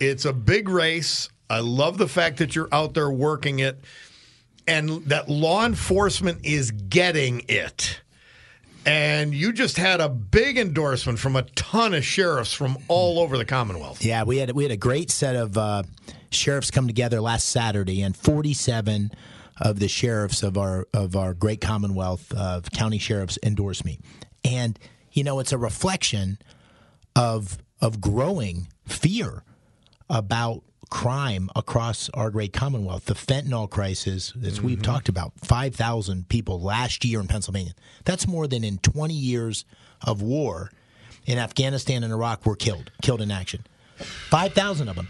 It's 0.00 0.24
a 0.24 0.32
big 0.32 0.70
race. 0.70 1.28
I 1.50 1.60
love 1.60 1.98
the 1.98 2.08
fact 2.08 2.38
that 2.38 2.56
you're 2.56 2.68
out 2.72 2.94
there 2.94 3.10
working 3.10 3.58
it 3.58 3.78
and 4.66 5.04
that 5.06 5.28
law 5.30 5.64
enforcement 5.64 6.44
is 6.44 6.70
getting 6.70 7.42
it. 7.48 8.00
And 8.88 9.34
you 9.34 9.52
just 9.52 9.76
had 9.76 10.00
a 10.00 10.08
big 10.08 10.56
endorsement 10.56 11.18
from 11.18 11.36
a 11.36 11.42
ton 11.42 11.92
of 11.92 12.06
sheriffs 12.06 12.54
from 12.54 12.78
all 12.88 13.18
over 13.18 13.36
the 13.36 13.44
Commonwealth. 13.44 14.02
Yeah, 14.02 14.24
we 14.24 14.38
had 14.38 14.52
we 14.52 14.62
had 14.62 14.72
a 14.72 14.78
great 14.78 15.10
set 15.10 15.36
of 15.36 15.58
uh, 15.58 15.82
sheriffs 16.30 16.70
come 16.70 16.86
together 16.86 17.20
last 17.20 17.48
Saturday, 17.48 18.00
and 18.00 18.16
47 18.16 19.10
of 19.60 19.78
the 19.78 19.88
sheriffs 19.88 20.42
of 20.42 20.56
our 20.56 20.86
of 20.94 21.16
our 21.16 21.34
great 21.34 21.60
Commonwealth 21.60 22.32
of 22.32 22.70
county 22.70 22.96
sheriffs 22.96 23.38
endorsed 23.42 23.84
me, 23.84 24.00
and 24.42 24.78
you 25.12 25.22
know 25.22 25.38
it's 25.38 25.52
a 25.52 25.58
reflection 25.58 26.38
of 27.14 27.58
of 27.82 28.00
growing 28.00 28.68
fear 28.86 29.44
about 30.08 30.64
crime 30.90 31.50
across 31.54 32.08
our 32.10 32.30
great 32.30 32.52
Commonwealth. 32.52 33.06
The 33.06 33.14
fentanyl 33.14 33.68
crisis, 33.68 34.32
as 34.42 34.60
we've 34.60 34.78
mm-hmm. 34.78 34.82
talked 34.82 35.08
about, 35.08 35.32
5,000 35.42 36.28
people 36.28 36.60
last 36.60 37.04
year 37.04 37.20
in 37.20 37.28
Pennsylvania. 37.28 37.72
That's 38.04 38.26
more 38.26 38.46
than 38.46 38.64
in 38.64 38.78
20 38.78 39.14
years 39.14 39.64
of 40.02 40.22
war 40.22 40.70
in 41.26 41.38
Afghanistan 41.38 42.02
and 42.02 42.12
Iraq 42.12 42.46
were 42.46 42.56
killed, 42.56 42.90
killed 43.02 43.20
in 43.20 43.30
action. 43.30 43.64
5,000 43.96 44.88
of 44.88 44.96
them. 44.96 45.08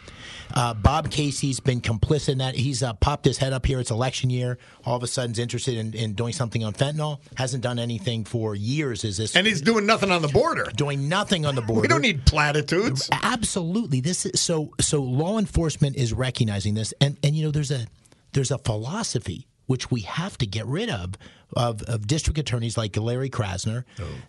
Uh, 0.55 0.75
Bob 0.75 1.11
Casey's 1.11 1.61
been 1.61 1.81
complicit 1.81 2.31
in 2.31 2.39
that. 2.39 2.55
He's 2.55 2.83
uh, 2.83 2.95
popped 2.95 3.25
his 3.25 3.39
head 3.39 3.53
up 3.53 3.67
here. 3.67 3.81
It's 3.81 3.91
election 3.91 4.31
year. 4.31 4.59
All 4.85 4.97
of 4.97 5.03
a 5.03 5.07
sudden, 5.07 5.33
is 5.33 5.39
interested 5.39 5.77
in, 5.77 5.95
in 5.95 6.15
doing 6.15 6.33
something 6.33 6.65
on 6.65 6.73
fentanyl. 6.73 7.19
Hasn't 7.37 7.63
done 7.63 7.79
anything 7.79 8.25
for 8.25 8.55
years. 8.55 9.05
Is 9.05 9.17
this 9.19 9.37
And 9.37 9.47
he's 9.47 9.61
doing 9.61 9.87
nothing 9.87 10.11
on 10.11 10.23
the 10.23 10.29
border. 10.29 10.65
doing 10.77 11.09
nothing 11.09 11.45
on 11.47 11.55
the 11.55 11.63
border? 11.63 11.83
We 11.83 11.89
don't 11.89 12.03
need 12.03 12.25
platitudes. 12.27 13.09
Absolutely. 13.13 14.01
This 14.01 14.27
is 14.27 14.41
so 14.41 14.71
so 14.81 15.03
law 15.03 15.39
enforcement 15.39 15.97
is 15.97 16.13
recognizing 16.13 16.75
this 16.75 16.95
and 17.01 17.17
and 17.23 17.35
you 17.37 17.45
know 17.45 17.51
there's 17.51 17.71
a 17.71 17.87
there's 18.33 18.51
a 18.51 18.59
philosophy 18.59 19.47
which 19.67 19.91
we 19.91 20.01
have 20.01 20.39
to 20.39 20.47
get 20.47 20.67
rid 20.67 20.89
of 20.89 21.15
of, 21.55 21.83
of 21.83 22.07
district 22.07 22.39
attorneys 22.39 22.77
like 22.77 22.97
Larry 22.97 23.31
Krasner 23.31 23.85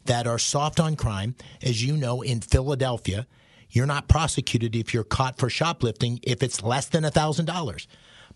that 0.06 0.28
are 0.28 0.40
soft 0.40 0.80
on 0.80 0.96
crime. 0.96 1.36
As 1.62 1.84
you 1.84 1.98
know, 1.98 2.22
in 2.22 2.40
Philadelphia, 2.42 3.28
you're 3.70 3.86
not 3.86 4.08
prosecuted 4.08 4.76
if 4.76 4.94
you're 4.94 5.04
caught 5.04 5.38
for 5.38 5.50
shoplifting 5.50 6.20
if 6.24 6.42
it's 6.44 6.64
less 6.64 6.88
than 6.88 7.04
thousand 7.04 7.46
dollars. 7.46 7.88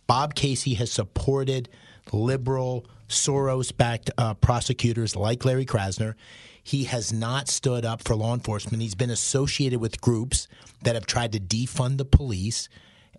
Bob 0.07 0.35
Casey 0.35 0.73
has 0.75 0.91
supported 0.91 1.69
liberal 2.11 2.85
Soros-backed 3.07 4.11
uh, 4.17 4.33
prosecutors 4.35 5.15
like 5.15 5.45
Larry 5.45 5.65
Krasner. 5.65 6.15
He 6.61 6.85
has 6.85 7.13
not 7.13 7.47
stood 7.47 7.85
up 7.85 8.03
for 8.03 8.15
law 8.15 8.33
enforcement. 8.33 8.81
He's 8.81 8.95
been 8.95 9.09
associated 9.09 9.79
with 9.79 10.01
groups 10.01 10.47
that 10.81 10.95
have 10.95 11.05
tried 11.05 11.31
to 11.33 11.39
defund 11.39 11.97
the 11.97 12.05
police. 12.05 12.69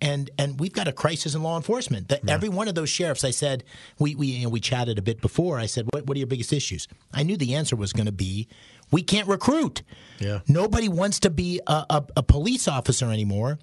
And 0.00 0.30
and 0.38 0.58
we've 0.58 0.72
got 0.72 0.88
a 0.88 0.92
crisis 0.92 1.34
in 1.34 1.42
law 1.42 1.56
enforcement. 1.56 2.08
That 2.08 2.28
every 2.28 2.48
one 2.48 2.68
of 2.68 2.74
those 2.74 2.90
sheriffs, 2.90 3.24
I 3.24 3.30
said, 3.30 3.64
we 3.98 4.14
we 4.14 4.26
you 4.26 4.44
know, 4.44 4.50
we 4.50 4.60
chatted 4.60 4.98
a 4.98 5.02
bit 5.02 5.20
before. 5.20 5.58
I 5.58 5.66
said, 5.66 5.86
what 5.92 6.06
what 6.06 6.16
are 6.16 6.18
your 6.18 6.26
biggest 6.26 6.52
issues? 6.52 6.88
I 7.12 7.22
knew 7.22 7.36
the 7.36 7.54
answer 7.54 7.76
was 7.76 7.92
going 7.92 8.06
to 8.06 8.12
be, 8.12 8.48
we 8.90 9.02
can't 9.02 9.28
recruit. 9.28 9.82
Yeah. 10.18 10.40
Nobody 10.48 10.88
wants 10.88 11.20
to 11.20 11.30
be 11.30 11.60
a, 11.66 11.86
a, 11.90 12.04
a 12.16 12.22
police 12.22 12.68
officer 12.68 13.10
anymore 13.10 13.58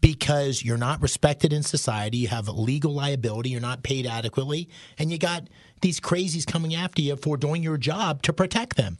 because 0.00 0.64
you're 0.64 0.76
not 0.76 1.00
respected 1.02 1.52
in 1.52 1.62
society. 1.62 2.18
You 2.18 2.28
have 2.28 2.48
legal 2.48 2.92
liability. 2.92 3.50
You're 3.50 3.60
not 3.60 3.82
paid 3.82 4.06
adequately, 4.06 4.68
and 4.98 5.10
you 5.10 5.18
got 5.18 5.48
these 5.82 6.00
crazies 6.00 6.46
coming 6.46 6.74
after 6.74 7.02
you 7.02 7.16
for 7.16 7.36
doing 7.36 7.62
your 7.62 7.76
job 7.76 8.22
to 8.22 8.32
protect 8.32 8.76
them. 8.76 8.98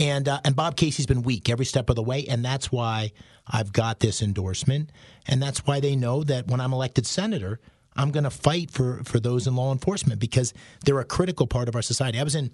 And 0.00 0.28
uh, 0.28 0.40
and 0.44 0.56
Bob 0.56 0.76
Casey's 0.76 1.04
been 1.04 1.22
weak 1.22 1.50
every 1.50 1.66
step 1.66 1.90
of 1.90 1.96
the 1.96 2.02
way, 2.02 2.24
and 2.26 2.42
that's 2.42 2.72
why 2.72 3.12
I've 3.46 3.70
got 3.70 4.00
this 4.00 4.22
endorsement, 4.22 4.90
and 5.28 5.42
that's 5.42 5.66
why 5.66 5.78
they 5.78 5.94
know 5.94 6.24
that 6.24 6.46
when 6.46 6.58
I'm 6.58 6.72
elected 6.72 7.06
senator, 7.06 7.60
I'm 7.94 8.10
going 8.10 8.24
to 8.24 8.30
fight 8.30 8.70
for 8.70 9.04
for 9.04 9.20
those 9.20 9.46
in 9.46 9.54
law 9.56 9.72
enforcement 9.72 10.18
because 10.18 10.54
they're 10.86 11.00
a 11.00 11.04
critical 11.04 11.46
part 11.46 11.68
of 11.68 11.76
our 11.76 11.82
society. 11.82 12.18
I 12.18 12.22
was 12.22 12.34
in 12.34 12.50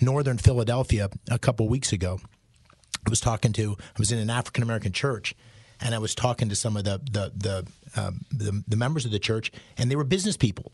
northern 0.00 0.38
Philadelphia 0.38 1.10
a 1.30 1.38
couple 1.38 1.68
weeks 1.68 1.92
ago. 1.92 2.18
I 3.06 3.10
was 3.10 3.20
talking 3.20 3.52
to 3.52 3.76
I 3.78 3.98
was 3.98 4.10
in 4.10 4.18
an 4.18 4.30
African 4.30 4.62
American 4.62 4.92
church, 4.92 5.34
and 5.82 5.94
I 5.94 5.98
was 5.98 6.14
talking 6.14 6.48
to 6.48 6.56
some 6.56 6.78
of 6.78 6.84
the 6.84 6.98
the 6.98 7.30
the, 7.36 8.00
um, 8.00 8.22
the 8.30 8.64
the 8.66 8.76
members 8.76 9.04
of 9.04 9.10
the 9.10 9.18
church, 9.18 9.52
and 9.76 9.90
they 9.90 9.96
were 9.96 10.04
business 10.04 10.38
people 10.38 10.72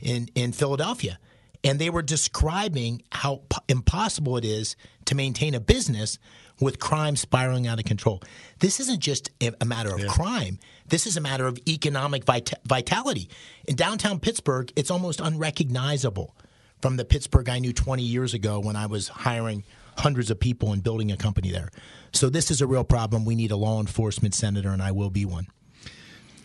in 0.00 0.30
in 0.34 0.52
Philadelphia, 0.52 1.18
and 1.64 1.78
they 1.78 1.90
were 1.90 2.02
describing 2.02 3.02
how 3.10 3.42
p- 3.48 3.58
impossible 3.68 4.36
it 4.36 4.44
is 4.44 4.76
to 5.06 5.14
maintain 5.14 5.54
a 5.54 5.60
business 5.60 6.18
with 6.60 6.78
crime 6.78 7.16
spiraling 7.16 7.66
out 7.66 7.78
of 7.78 7.84
control. 7.84 8.20
This 8.58 8.80
isn't 8.80 9.00
just 9.00 9.30
a, 9.40 9.52
a 9.60 9.64
matter 9.64 9.94
of 9.94 10.06
crime. 10.06 10.58
This 10.86 11.06
is 11.06 11.16
a 11.16 11.20
matter 11.20 11.46
of 11.46 11.58
economic 11.68 12.24
vita- 12.24 12.58
vitality. 12.66 13.28
In 13.66 13.76
downtown 13.76 14.18
Pittsburgh, 14.18 14.72
it's 14.76 14.90
almost 14.90 15.20
unrecognizable 15.20 16.34
from 16.80 16.96
the 16.96 17.04
Pittsburgh 17.04 17.48
I 17.48 17.58
knew 17.58 17.72
20 17.72 18.02
years 18.02 18.34
ago 18.34 18.60
when 18.60 18.76
I 18.76 18.86
was 18.86 19.08
hiring 19.08 19.64
hundreds 19.98 20.30
of 20.30 20.38
people 20.38 20.72
and 20.72 20.82
building 20.82 21.10
a 21.10 21.16
company 21.16 21.50
there. 21.50 21.70
So 22.12 22.28
this 22.28 22.50
is 22.50 22.60
a 22.60 22.66
real 22.66 22.84
problem. 22.84 23.24
We 23.24 23.34
need 23.34 23.50
a 23.50 23.56
law 23.56 23.80
enforcement 23.80 24.34
senator, 24.34 24.70
and 24.70 24.82
I 24.82 24.92
will 24.92 25.10
be 25.10 25.24
one. 25.24 25.48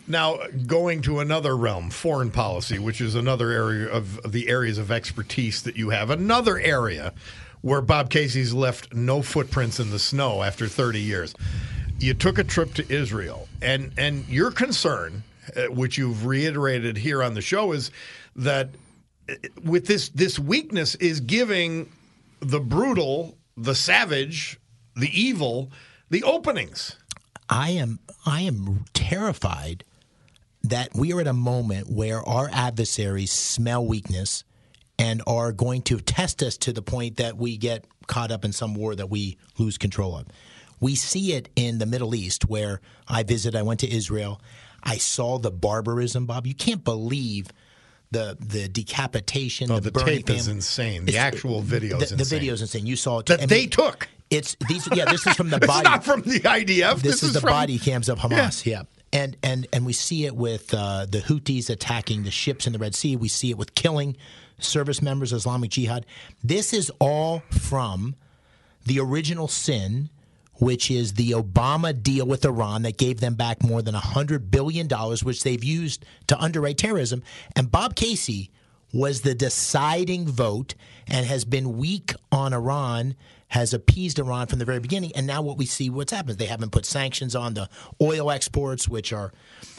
Now, 0.06 0.38
going 0.66 1.00
to 1.02 1.20
another 1.20 1.56
realm, 1.56 1.88
foreign 1.90 2.30
policy, 2.30 2.78
which 2.78 3.00
is 3.00 3.14
another 3.14 3.50
area 3.50 3.88
of 3.88 4.30
the 4.30 4.48
areas 4.48 4.76
of 4.76 4.90
expertise 4.90 5.62
that 5.62 5.76
you 5.76 5.90
have, 5.90 6.10
another 6.10 6.58
area 6.58 7.14
where 7.62 7.80
Bob 7.80 8.10
Casey's 8.10 8.52
left 8.52 8.92
no 8.92 9.22
footprints 9.22 9.80
in 9.80 9.90
the 9.90 9.98
snow 9.98 10.42
after 10.42 10.68
30 10.68 11.00
years. 11.00 11.34
You 11.98 12.12
took 12.12 12.38
a 12.38 12.44
trip 12.44 12.74
to 12.74 12.92
Israel, 12.92 13.48
and 13.62 13.92
and 13.96 14.28
your 14.28 14.50
concern, 14.50 15.22
uh, 15.56 15.66
which 15.66 15.96
you've 15.96 16.26
reiterated 16.26 16.98
here 16.98 17.22
on 17.22 17.32
the 17.32 17.40
show, 17.40 17.72
is 17.72 17.90
that 18.36 18.68
uh, 19.30 19.34
with 19.62 19.86
this 19.86 20.10
this 20.10 20.38
weakness 20.38 20.96
is 20.96 21.20
giving 21.20 21.90
the 22.40 22.60
brutal, 22.60 23.38
the 23.56 23.74
savage, 23.74 24.60
the 24.96 25.08
evil, 25.18 25.70
the 26.10 26.22
openings. 26.24 26.96
I 27.48 27.70
am 27.70 28.00
I 28.26 28.42
am 28.42 28.84
terrified 28.92 29.84
that 30.64 30.90
we 30.94 31.12
are 31.12 31.20
at 31.20 31.26
a 31.26 31.32
moment 31.32 31.90
where 31.90 32.22
our 32.28 32.48
adversaries 32.52 33.30
smell 33.32 33.84
weakness 33.86 34.44
and 34.98 35.22
are 35.26 35.52
going 35.52 35.82
to 35.82 35.98
test 36.00 36.42
us 36.42 36.56
to 36.58 36.72
the 36.72 36.82
point 36.82 37.16
that 37.16 37.36
we 37.36 37.56
get 37.56 37.84
caught 38.06 38.30
up 38.30 38.44
in 38.44 38.52
some 38.52 38.74
war 38.74 38.94
that 38.94 39.10
we 39.10 39.36
lose 39.58 39.76
control 39.78 40.16
of. 40.16 40.26
We 40.80 40.94
see 40.94 41.32
it 41.32 41.48
in 41.56 41.78
the 41.78 41.86
Middle 41.86 42.14
East 42.14 42.48
where 42.48 42.80
I 43.08 43.22
visit, 43.22 43.54
I 43.54 43.62
went 43.62 43.80
to 43.80 43.90
Israel, 43.90 44.40
I 44.82 44.98
saw 44.98 45.38
the 45.38 45.50
barbarism, 45.50 46.26
Bob. 46.26 46.46
You 46.46 46.54
can't 46.54 46.84
believe 46.84 47.48
the 48.10 48.36
the 48.38 48.68
decapitation, 48.68 49.70
Oh, 49.70 49.80
the, 49.80 49.90
the 49.90 50.00
tape 50.04 50.30
is 50.30 50.46
insane. 50.46 51.04
The 51.06 51.12
It's- 51.12 51.24
actual 51.34 51.60
video 51.62 51.98
is 51.98 52.10
the, 52.10 52.16
the 52.16 52.22
insane. 52.22 52.38
video 52.38 52.54
is 52.54 52.60
insane. 52.60 52.86
You 52.86 52.96
saw 52.96 53.18
it 53.20 53.26
too. 53.26 53.36
that 53.36 53.42
I 53.44 53.46
they 53.46 53.66
took. 53.66 54.08
It's 54.30 54.56
these. 54.68 54.86
Yeah, 54.92 55.06
this 55.06 55.26
is 55.26 55.34
from 55.36 55.50
the 55.50 55.58
body. 55.66 55.78
is 55.78 55.84
not 55.84 56.04
from 56.04 56.20
the 56.22 56.40
IDF. 56.40 57.00
This, 57.02 57.22
is, 57.22 57.32
the 57.32 57.40
from, 57.40 57.50
body 57.50 57.78
cams 57.78 58.08
of 58.08 58.18
Hamas. 58.18 58.64
Yeah. 58.64 58.82
And, 59.14 59.36
and 59.44 59.68
and 59.72 59.86
we 59.86 59.92
see 59.92 60.26
it 60.26 60.34
with 60.34 60.74
uh, 60.74 61.06
the 61.06 61.20
Houthis 61.20 61.70
attacking 61.70 62.24
the 62.24 62.32
ships 62.32 62.66
in 62.66 62.72
the 62.72 62.80
Red 62.80 62.96
Sea. 62.96 63.14
We 63.14 63.28
see 63.28 63.50
it 63.50 63.56
with 63.56 63.76
killing 63.76 64.16
service 64.58 65.00
members 65.00 65.32
of 65.32 65.36
Islamic 65.36 65.70
Jihad. 65.70 66.04
This 66.42 66.72
is 66.72 66.90
all 66.98 67.42
from 67.50 68.16
the 68.84 68.98
original 68.98 69.46
sin, 69.46 70.10
which 70.54 70.90
is 70.90 71.14
the 71.14 71.30
Obama 71.30 72.00
deal 72.00 72.26
with 72.26 72.44
Iran 72.44 72.82
that 72.82 72.98
gave 72.98 73.20
them 73.20 73.34
back 73.34 73.62
more 73.62 73.82
than 73.82 73.94
$100 73.94 74.50
billion, 74.50 74.88
which 75.22 75.42
they've 75.44 75.64
used 75.64 76.04
to 76.26 76.38
underwrite 76.38 76.78
terrorism. 76.78 77.22
And 77.56 77.70
Bob 77.70 77.94
Casey 77.94 78.50
was 78.92 79.22
the 79.22 79.34
deciding 79.34 80.26
vote 80.26 80.74
and 81.08 81.26
has 81.26 81.44
been 81.44 81.76
weak 81.76 82.14
on 82.30 82.52
Iran, 82.52 83.16
has 83.54 83.72
appeased 83.72 84.18
Iran 84.18 84.48
from 84.48 84.58
the 84.58 84.64
very 84.64 84.80
beginning. 84.80 85.12
And 85.14 85.28
now 85.28 85.40
what 85.40 85.56
we 85.56 85.64
see, 85.64 85.88
what's 85.88 86.10
happened, 86.10 86.38
they 86.38 86.46
haven't 86.46 86.72
put 86.72 86.84
sanctions 86.84 87.36
on 87.36 87.54
the 87.54 87.68
oil 88.02 88.32
exports, 88.32 88.88
which 88.88 89.12
are 89.12 89.32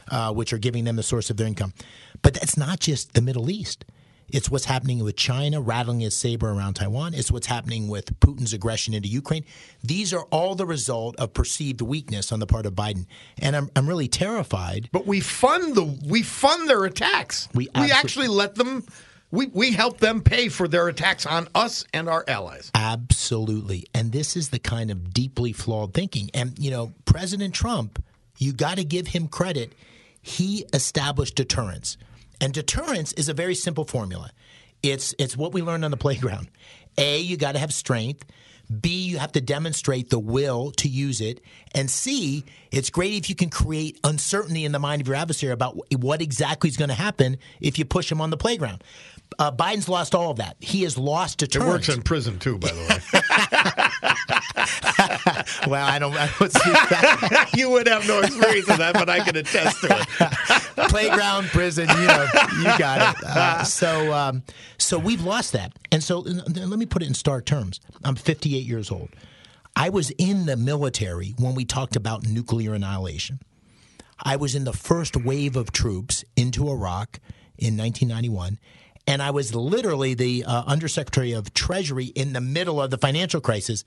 uh, 0.10 0.32
which 0.32 0.54
are 0.54 0.58
giving 0.58 0.86
them 0.86 0.96
the 0.96 1.04
source 1.04 1.30
of 1.30 1.36
their 1.36 1.46
income. 1.46 1.74
But 2.22 2.36
that's 2.36 2.56
not 2.56 2.80
just 2.80 3.16
the 3.16 3.22
Middle 3.22 3.50
East. 3.50 3.84
It's 4.30 4.50
what's 4.50 4.64
happening 4.64 5.04
with 5.04 5.18
China 5.18 5.60
rattling 5.60 6.00
its 6.00 6.16
saber 6.16 6.50
around 6.52 6.76
Taiwan. 6.76 7.14
It's 7.14 7.30
what's 7.30 7.48
happening 7.48 7.90
with 7.90 8.18
Putin's 8.22 8.54
aggression 8.54 8.94
into 8.94 9.10
Ukraine. 9.10 9.44
These 9.84 10.14
are 10.14 10.24
all 10.32 10.56
the 10.56 10.66
result 10.66 11.18
of 11.18 11.34
perceived 11.34 11.82
weakness 11.82 12.32
on 12.32 12.40
the 12.40 12.48
part 12.48 12.66
of 12.66 12.76
Biden, 12.76 13.08
and 13.40 13.58
I'm 13.58 13.70
I'm 13.76 13.90
really 13.90 14.08
terrified. 14.08 14.88
But 14.94 15.06
we 15.06 15.20
fund 15.20 15.76
the 15.76 15.84
we 16.08 16.22
fund 16.24 16.70
their 16.70 16.86
attacks. 16.86 17.50
We 17.54 17.68
we 17.78 17.92
actually 17.92 18.30
let 18.30 18.56
them. 18.56 18.86
We 19.36 19.48
we 19.48 19.72
help 19.74 20.00
them 20.00 20.22
pay 20.22 20.48
for 20.48 20.68
their 20.68 20.88
attacks 20.88 21.26
on 21.26 21.50
us 21.54 21.84
and 21.94 22.08
our 22.08 22.24
allies. 22.26 22.72
Absolutely. 22.74 23.86
And 23.94 24.14
this 24.14 24.38
is 24.38 24.50
the 24.50 24.60
kind 24.60 24.90
of 24.90 25.14
deeply 25.14 25.52
flawed 25.52 25.94
thinking. 25.94 26.30
And, 26.34 26.58
you 26.58 26.72
know, 26.72 26.94
President 27.04 27.54
Trump, 27.54 28.02
you 28.38 28.54
got 28.54 28.78
to 28.78 28.86
give 28.86 29.08
him 29.08 29.28
credit. 29.28 29.74
He 30.22 30.66
established 30.74 31.36
deterrence. 31.36 31.98
And 32.40 32.54
deterrence 32.54 33.12
is 33.14 33.28
a 33.28 33.34
very 33.34 33.56
simple 33.56 33.84
formula. 33.84 34.32
It's 34.84 35.16
it's 35.20 35.36
what 35.36 35.54
we 35.54 35.62
learned 35.62 35.84
on 35.86 35.92
the 35.92 35.98
playground. 35.98 36.50
A, 36.98 37.20
you 37.20 37.38
got 37.38 37.54
to 37.54 37.60
have 37.60 37.74
strength. 37.74 38.26
B, 38.82 39.04
you 39.04 39.20
have 39.20 39.32
to 39.34 39.42
demonstrate 39.42 40.10
the 40.10 40.18
will 40.18 40.72
to 40.78 40.88
use 40.90 41.22
it. 41.22 41.40
And 41.76 41.90
C, 41.90 42.44
it's 42.72 42.90
great 42.90 43.14
if 43.14 43.30
you 43.30 43.36
can 43.36 43.50
create 43.52 44.00
uncertainty 44.04 44.66
in 44.66 44.72
the 44.72 44.80
mind 44.80 45.02
of 45.02 45.08
your 45.08 45.16
adversary 45.16 45.54
about 45.54 45.78
what 45.96 46.20
exactly 46.22 46.68
is 46.70 46.76
going 46.78 46.90
to 46.90 46.96
happen 46.96 47.38
if 47.62 47.78
you 47.78 47.86
push 47.86 48.12
him 48.12 48.22
on 48.22 48.32
the 48.32 48.38
playground. 48.38 48.84
Uh, 49.38 49.52
Biden's 49.52 49.88
lost 49.88 50.16
all 50.16 50.32
of 50.32 50.38
that. 50.38 50.56
He 50.62 50.82
has 50.84 50.98
lost 50.98 51.44
It 51.44 51.52
deterrence. 51.52 51.88
works 51.88 51.90
in 51.90 52.02
prison 52.02 52.40
too, 52.40 52.58
by 52.58 52.70
the 52.70 53.85
well, 55.68 55.86
I 55.86 55.98
don't. 56.00 56.16
I 56.16 56.30
don't 56.40 56.52
see 56.52 56.72
that. 56.72 57.52
you 57.56 57.70
would 57.70 57.88
have 57.88 58.08
no 58.08 58.22
experience 58.22 58.70
of 58.70 58.78
that, 58.78 58.94
but 58.94 59.10
I 59.10 59.20
can 59.20 59.36
attest 59.36 59.82
to 59.82 59.88
it. 59.90 60.90
Playground, 60.90 61.48
prison. 61.48 61.88
You 61.90 62.08
know, 62.08 62.28
you 62.58 62.78
got 62.78 63.16
it. 63.16 63.24
Uh, 63.24 63.64
so, 63.64 64.14
um, 64.14 64.44
so 64.78 64.98
we've 64.98 65.24
lost 65.24 65.54
that. 65.54 65.74
And 65.92 66.04
so, 66.04 66.20
let 66.20 66.80
me 66.80 66.86
put 66.86 67.04
it 67.04 67.08
in 67.08 67.14
stark 67.14 67.46
terms. 67.46 67.80
I'm 68.04 68.16
58 68.16 68.64
years 68.64 68.92
old. 68.92 69.10
I 69.76 69.90
was 69.90 70.12
in 70.12 70.46
the 70.46 70.56
military 70.56 71.36
when 71.38 71.54
we 71.54 71.66
talked 71.66 71.96
about 71.96 72.26
nuclear 72.26 72.74
annihilation. 72.74 73.40
I 74.24 74.38
was 74.38 74.56
in 74.56 74.64
the 74.64 74.74
first 74.74 75.18
wave 75.18 75.56
of 75.56 75.72
troops 75.72 76.24
into 76.36 76.70
Iraq 76.70 77.20
in 77.58 77.78
1991. 77.78 78.58
And 79.08 79.22
I 79.22 79.32
was 79.32 79.54
literally 79.54 80.14
the 80.14 80.44
uh, 80.46 80.64
Undersecretary 80.66 81.32
of 81.32 81.54
Treasury 81.54 82.06
in 82.06 82.34
the 82.34 82.42
middle 82.42 82.82
of 82.82 82.90
the 82.90 82.98
financial 82.98 83.40
crisis. 83.40 83.84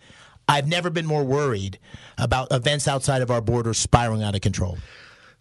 I've 0.49 0.67
never 0.67 0.89
been 0.89 1.07
more 1.07 1.25
worried 1.25 1.79
about 2.17 2.49
events 2.51 2.89
outside 2.89 3.21
of 3.21 3.31
our 3.31 3.43
borders 3.43 3.79
spiraling 3.79 4.23
out 4.23 4.35
of 4.35 4.41
control. 4.41 4.79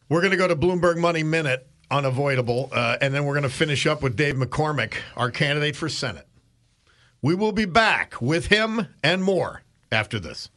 We're 0.09 0.21
going 0.21 0.31
to 0.31 0.37
go 0.37 0.47
to 0.47 0.55
Bloomberg 0.55 0.97
Money 0.97 1.23
Minute, 1.23 1.65
unavoidable, 1.89 2.69
uh, 2.73 2.97
and 2.99 3.13
then 3.13 3.25
we're 3.25 3.33
going 3.33 3.43
to 3.43 3.49
finish 3.49 3.87
up 3.87 4.03
with 4.03 4.17
Dave 4.17 4.35
McCormick, 4.35 4.95
our 5.15 5.31
candidate 5.31 5.75
for 5.75 5.87
Senate. 5.87 6.27
We 7.21 7.35
will 7.35 7.53
be 7.53 7.65
back 7.65 8.21
with 8.21 8.47
him 8.47 8.87
and 9.03 9.23
more 9.23 9.63
after 9.91 10.19
this. 10.19 10.49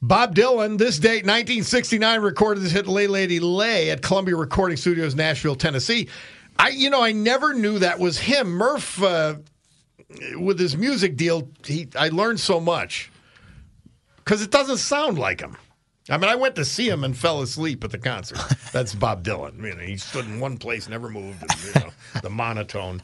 Bob 0.00 0.34
Dylan, 0.34 0.78
this 0.78 0.98
date, 0.98 1.24
1969, 1.24 2.20
recorded 2.20 2.62
his 2.62 2.70
hit 2.70 2.86
"Lay 2.86 3.08
Lady 3.08 3.40
Lay" 3.40 3.90
at 3.90 4.00
Columbia 4.00 4.36
Recording 4.36 4.76
Studios, 4.76 5.16
Nashville, 5.16 5.56
Tennessee. 5.56 6.08
I, 6.56 6.68
you 6.68 6.88
know, 6.88 7.02
I 7.02 7.12
never 7.12 7.52
knew 7.52 7.80
that 7.80 7.98
was 7.98 8.18
him. 8.18 8.48
Murph, 8.48 9.02
uh, 9.02 9.36
with 10.36 10.58
his 10.58 10.76
music 10.76 11.16
deal, 11.16 11.48
he 11.64 11.88
I 11.96 12.08
learned 12.08 12.40
so 12.40 12.60
much 12.60 13.10
because 14.16 14.42
it 14.42 14.50
doesn't 14.50 14.78
sound 14.78 15.18
like 15.18 15.40
him. 15.40 15.56
I 16.10 16.16
mean, 16.16 16.30
I 16.30 16.36
went 16.36 16.56
to 16.56 16.64
see 16.64 16.88
him 16.88 17.04
and 17.04 17.14
fell 17.14 17.42
asleep 17.42 17.84
at 17.84 17.90
the 17.90 17.98
concert. 17.98 18.38
That's 18.72 18.94
Bob 18.94 19.24
Dylan. 19.24 19.62
You 19.62 19.74
know, 19.74 19.82
he 19.82 19.98
stood 19.98 20.24
in 20.24 20.40
one 20.40 20.56
place, 20.56 20.88
never 20.88 21.10
moved. 21.10 21.42
And, 21.42 21.64
you 21.64 21.80
know, 21.80 21.90
the 22.22 22.30
monotone. 22.30 23.02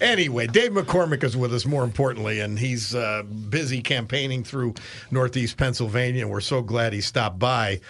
Anyway, 0.00 0.46
Dave 0.46 0.70
McCormick 0.70 1.24
is 1.24 1.36
with 1.36 1.52
us. 1.52 1.66
More 1.66 1.82
importantly, 1.82 2.38
and 2.38 2.56
he's 2.56 2.94
uh, 2.94 3.24
busy 3.24 3.82
campaigning 3.82 4.44
through 4.44 4.74
Northeast 5.10 5.56
Pennsylvania. 5.56 6.28
We're 6.28 6.40
so 6.40 6.62
glad 6.62 6.92
he 6.92 7.00
stopped 7.00 7.40
by. 7.40 7.80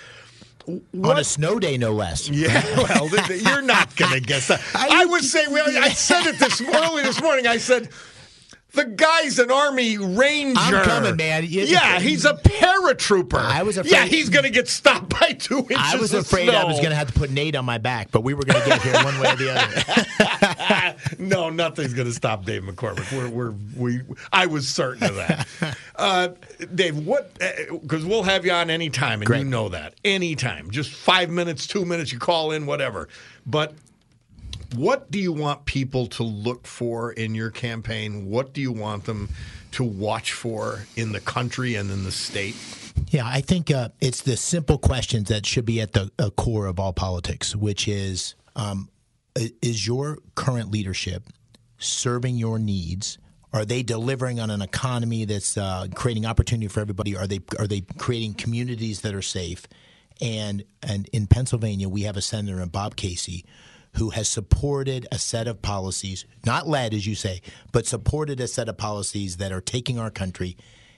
On 0.66 1.18
a 1.18 1.24
snow 1.24 1.58
day, 1.58 1.76
no 1.76 1.92
less. 1.92 2.28
Yeah, 2.38 2.62
well, 2.76 3.08
you're 3.08 3.62
not 3.62 3.94
going 3.96 4.12
to 4.12 4.20
guess 4.20 4.48
that. 4.48 4.62
I, 4.74 5.04
would 5.06 5.24
say, 5.24 5.46
well, 5.48 5.66
I 5.66 5.90
said 5.90 6.26
it 6.26 6.38
this 6.38 6.60
early 6.60 7.02
this 7.02 7.22
morning. 7.22 7.46
I 7.46 7.56
said, 7.56 7.88
the 8.72 8.84
guy's 8.84 9.38
an 9.38 9.50
Army 9.50 9.96
Ranger. 9.98 10.60
I'm 10.60 10.84
coming, 10.84 11.16
man. 11.16 11.44
You- 11.44 11.62
Yeah, 11.62 11.98
he's 12.00 12.24
a 12.24 12.34
paratrooper. 12.34 13.38
I 13.38 13.62
was 13.62 13.76
afraid- 13.78 13.92
Yeah, 13.92 14.04
he's 14.06 14.28
going 14.28 14.44
to 14.44 14.50
get 14.50 14.68
stopped 14.68 15.08
by 15.18 15.32
two 15.32 15.58
inches. 15.60 15.76
I 15.78 15.96
was 15.96 16.12
afraid 16.14 16.50
I 16.50 16.64
was 16.64 16.76
going 16.78 16.90
to 16.90 16.96
have 16.96 17.08
to 17.12 17.18
put 17.18 17.30
Nate 17.30 17.56
on 17.56 17.64
my 17.64 17.78
back, 17.78 18.10
but 18.10 18.22
we 18.22 18.34
were 18.34 18.42
going 18.42 18.62
to 18.62 18.68
get 18.68 18.82
here 18.82 18.94
one 19.04 19.18
way 19.20 19.32
or 19.32 19.36
the 19.36 19.50
other. 19.50 20.96
no, 21.18 21.48
nothing's 21.50 21.94
going 21.94 22.08
to 22.08 22.14
stop 22.14 22.44
Dave 22.44 22.62
McCormick. 22.62 23.10
We're, 23.16 23.28
we're, 23.30 23.54
we, 23.76 24.00
I 24.32 24.46
was 24.46 24.68
certain 24.68 25.04
of 25.04 25.14
that. 25.16 25.46
Uh, 25.98 26.28
Dave, 26.76 26.96
what? 27.04 27.36
Because 27.82 28.04
we'll 28.06 28.22
have 28.22 28.46
you 28.46 28.52
on 28.52 28.70
anytime, 28.70 29.14
and 29.20 29.26
Great. 29.26 29.38
you 29.40 29.44
know 29.46 29.68
that. 29.70 29.94
Anytime. 30.04 30.70
Just 30.70 30.92
five 30.92 31.28
minutes, 31.28 31.66
two 31.66 31.84
minutes, 31.84 32.12
you 32.12 32.20
call 32.20 32.52
in, 32.52 32.66
whatever. 32.66 33.08
But 33.44 33.74
what 34.74 35.10
do 35.10 35.18
you 35.18 35.32
want 35.32 35.64
people 35.64 36.06
to 36.08 36.22
look 36.22 36.66
for 36.66 37.12
in 37.12 37.34
your 37.34 37.50
campaign? 37.50 38.26
What 38.26 38.52
do 38.52 38.60
you 38.60 38.72
want 38.72 39.04
them 39.04 39.28
to 39.72 39.84
watch 39.84 40.32
for 40.32 40.84
in 40.96 41.12
the 41.12 41.20
country 41.20 41.74
and 41.74 41.90
in 41.90 42.04
the 42.04 42.12
state? 42.12 42.56
Yeah, 43.10 43.26
I 43.26 43.40
think 43.40 43.70
uh, 43.70 43.90
it's 44.00 44.22
the 44.22 44.36
simple 44.36 44.78
questions 44.78 45.28
that 45.28 45.46
should 45.46 45.64
be 45.64 45.80
at 45.80 45.92
the 45.92 46.10
uh, 46.18 46.30
core 46.30 46.66
of 46.66 46.78
all 46.78 46.92
politics, 46.92 47.54
which 47.56 47.88
is 47.88 48.34
um, 48.56 48.90
Is 49.36 49.86
your 49.86 50.18
current 50.34 50.70
leadership 50.70 51.24
serving 51.78 52.36
your 52.36 52.58
needs? 52.58 53.18
Are 53.52 53.64
they 53.64 53.82
delivering 53.82 54.40
on 54.40 54.50
an 54.50 54.60
economy 54.60 55.24
that's 55.24 55.56
uh, 55.56 55.86
creating 55.94 56.26
opportunity 56.26 56.68
for 56.68 56.80
everybody? 56.80 57.16
Are 57.16 57.26
they 57.26 57.40
are 57.58 57.66
they 57.66 57.82
creating 57.96 58.34
communities 58.34 59.00
that 59.00 59.14
are 59.14 59.22
safe? 59.22 59.66
And 60.20 60.64
and 60.82 61.08
in 61.12 61.26
Pennsylvania, 61.26 61.88
we 61.88 62.02
have 62.02 62.16
a 62.16 62.22
senator, 62.22 62.64
Bob 62.66 62.96
Casey, 62.96 63.46
who 63.94 64.10
has 64.10 64.28
supported 64.28 65.06
a 65.10 65.18
set 65.18 65.48
of 65.48 65.62
policies, 65.62 66.24
not 66.44 66.68
led, 66.68 66.94
as 66.94 67.06
you 67.06 67.14
say, 67.14 67.40
but 67.72 67.86
supported 67.86 68.40
a 68.40 68.46
set 68.46 68.68
of 68.68 68.76
policies 68.76 69.38
that 69.38 69.52
are 69.52 69.60
taking 69.60 69.98
our 69.98 70.10
country 70.10 70.56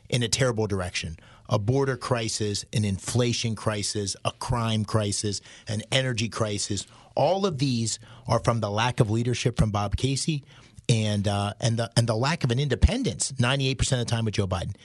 in 0.08 0.22
a 0.22 0.28
terrible 0.28 0.66
direction. 0.66 1.16
A 1.48 1.58
border 1.58 1.96
crisis, 1.96 2.64
an 2.72 2.84
inflation 2.84 3.56
crisis, 3.56 4.16
a 4.24 4.32
crime 4.32 4.84
crisis, 4.84 5.40
an 5.66 5.82
energy 5.90 6.28
crisis. 6.28 6.86
All 7.16 7.46
of 7.46 7.58
these 7.58 7.98
are 8.28 8.38
from 8.38 8.60
the 8.60 8.70
lack 8.70 9.00
of 9.00 9.10
leadership 9.10 9.56
from 9.56 9.70
Bob 9.70 9.96
Casey 9.96 10.44
and 10.88 11.26
uh, 11.26 11.54
and 11.60 11.76
the 11.76 11.90
and 11.96 12.06
the 12.06 12.16
lack 12.16 12.44
of 12.44 12.50
an 12.50 12.58
independence. 12.58 13.32
Ninety 13.38 13.68
eight 13.68 13.78
percent 13.78 14.00
of 14.00 14.06
the 14.06 14.10
time 14.10 14.24
with 14.24 14.34
Joe 14.34 14.46
Biden, 14.46 14.76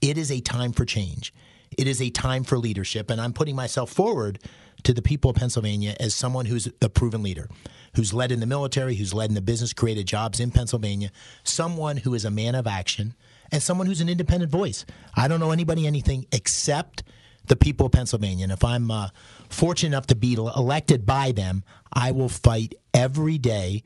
it 0.00 0.16
is 0.16 0.30
a 0.30 0.40
time 0.40 0.72
for 0.72 0.84
change. 0.84 1.32
It 1.76 1.88
is 1.88 2.00
a 2.00 2.10
time 2.10 2.44
for 2.44 2.56
leadership, 2.56 3.10
and 3.10 3.20
I'm 3.20 3.32
putting 3.32 3.56
myself 3.56 3.90
forward 3.90 4.38
to 4.84 4.94
the 4.94 5.02
people 5.02 5.30
of 5.30 5.36
Pennsylvania 5.36 5.96
as 5.98 6.14
someone 6.14 6.46
who's 6.46 6.68
a 6.80 6.88
proven 6.88 7.22
leader, 7.22 7.48
who's 7.94 8.14
led 8.14 8.30
in 8.30 8.40
the 8.40 8.46
military, 8.46 8.94
who's 8.94 9.12
led 9.12 9.30
in 9.30 9.34
the 9.34 9.42
business, 9.42 9.72
created 9.72 10.06
jobs 10.06 10.40
in 10.40 10.50
Pennsylvania, 10.50 11.10
someone 11.42 11.98
who 11.98 12.14
is 12.14 12.24
a 12.24 12.30
man 12.30 12.54
of 12.54 12.66
action, 12.66 13.14
and 13.50 13.62
someone 13.62 13.86
who's 13.86 14.00
an 14.00 14.08
independent 14.08 14.50
voice. 14.50 14.84
I 15.14 15.28
don't 15.28 15.40
know 15.40 15.50
anybody 15.50 15.86
anything 15.86 16.26
except 16.32 17.02
the 17.46 17.56
people 17.56 17.86
of 17.86 17.92
Pennsylvania. 17.92 18.44
And 18.44 18.52
if 18.52 18.64
I'm 18.64 18.90
uh, 18.90 19.08
fortunate 19.48 19.88
enough 19.88 20.06
to 20.08 20.14
be 20.14 20.34
elected 20.34 21.04
by 21.04 21.32
them, 21.32 21.62
I 21.92 22.10
will 22.12 22.28
fight 22.28 22.74
every 22.92 23.38
day 23.38 23.82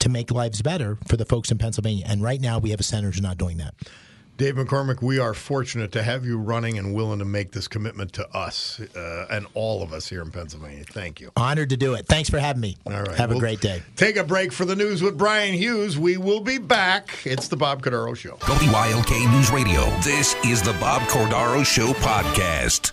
to 0.00 0.08
make 0.08 0.30
lives 0.30 0.62
better 0.62 0.98
for 1.06 1.16
the 1.16 1.24
folks 1.24 1.50
in 1.50 1.58
Pennsylvania. 1.58 2.04
And 2.06 2.22
right 2.22 2.40
now, 2.40 2.58
we 2.58 2.70
have 2.70 2.80
a 2.80 2.84
senator 2.84 3.10
who's 3.10 3.22
not 3.22 3.38
doing 3.38 3.58
that. 3.58 3.74
Dave 4.36 4.56
McCormick, 4.56 5.00
we 5.00 5.18
are 5.18 5.32
fortunate 5.32 5.92
to 5.92 6.02
have 6.02 6.26
you 6.26 6.36
running 6.38 6.76
and 6.76 6.94
willing 6.94 7.20
to 7.20 7.24
make 7.24 7.52
this 7.52 7.66
commitment 7.66 8.12
to 8.14 8.28
us 8.36 8.78
uh, 8.94 9.26
and 9.30 9.46
all 9.54 9.82
of 9.82 9.94
us 9.94 10.08
here 10.08 10.20
in 10.20 10.30
Pennsylvania. 10.30 10.84
Thank 10.84 11.20
you. 11.20 11.32
Honored 11.36 11.70
to 11.70 11.76
do 11.78 11.94
it. 11.94 12.06
Thanks 12.06 12.28
for 12.28 12.38
having 12.38 12.60
me. 12.60 12.76
All 12.84 12.92
right. 12.92 13.14
Have 13.16 13.30
a 13.30 13.34
We'll 13.34 13.40
great 13.40 13.62
day. 13.62 13.82
Take 13.96 14.16
a 14.16 14.24
break 14.24 14.52
for 14.52 14.66
the 14.66 14.76
news 14.76 15.02
with 15.02 15.16
Brian 15.16 15.54
Hughes. 15.54 15.98
We 15.98 16.18
will 16.18 16.40
be 16.40 16.58
back. 16.58 17.18
It's 17.24 17.48
the 17.48 17.56
Bob 17.56 17.82
Cordaro 17.82 18.14
Show. 18.14 18.36
WILK 18.46 19.10
News 19.30 19.50
Radio. 19.50 19.84
This 20.00 20.34
is 20.44 20.60
the 20.62 20.74
Bob 20.74 21.00
Cordaro 21.08 21.64
Show 21.64 21.92
podcast. 21.94 22.92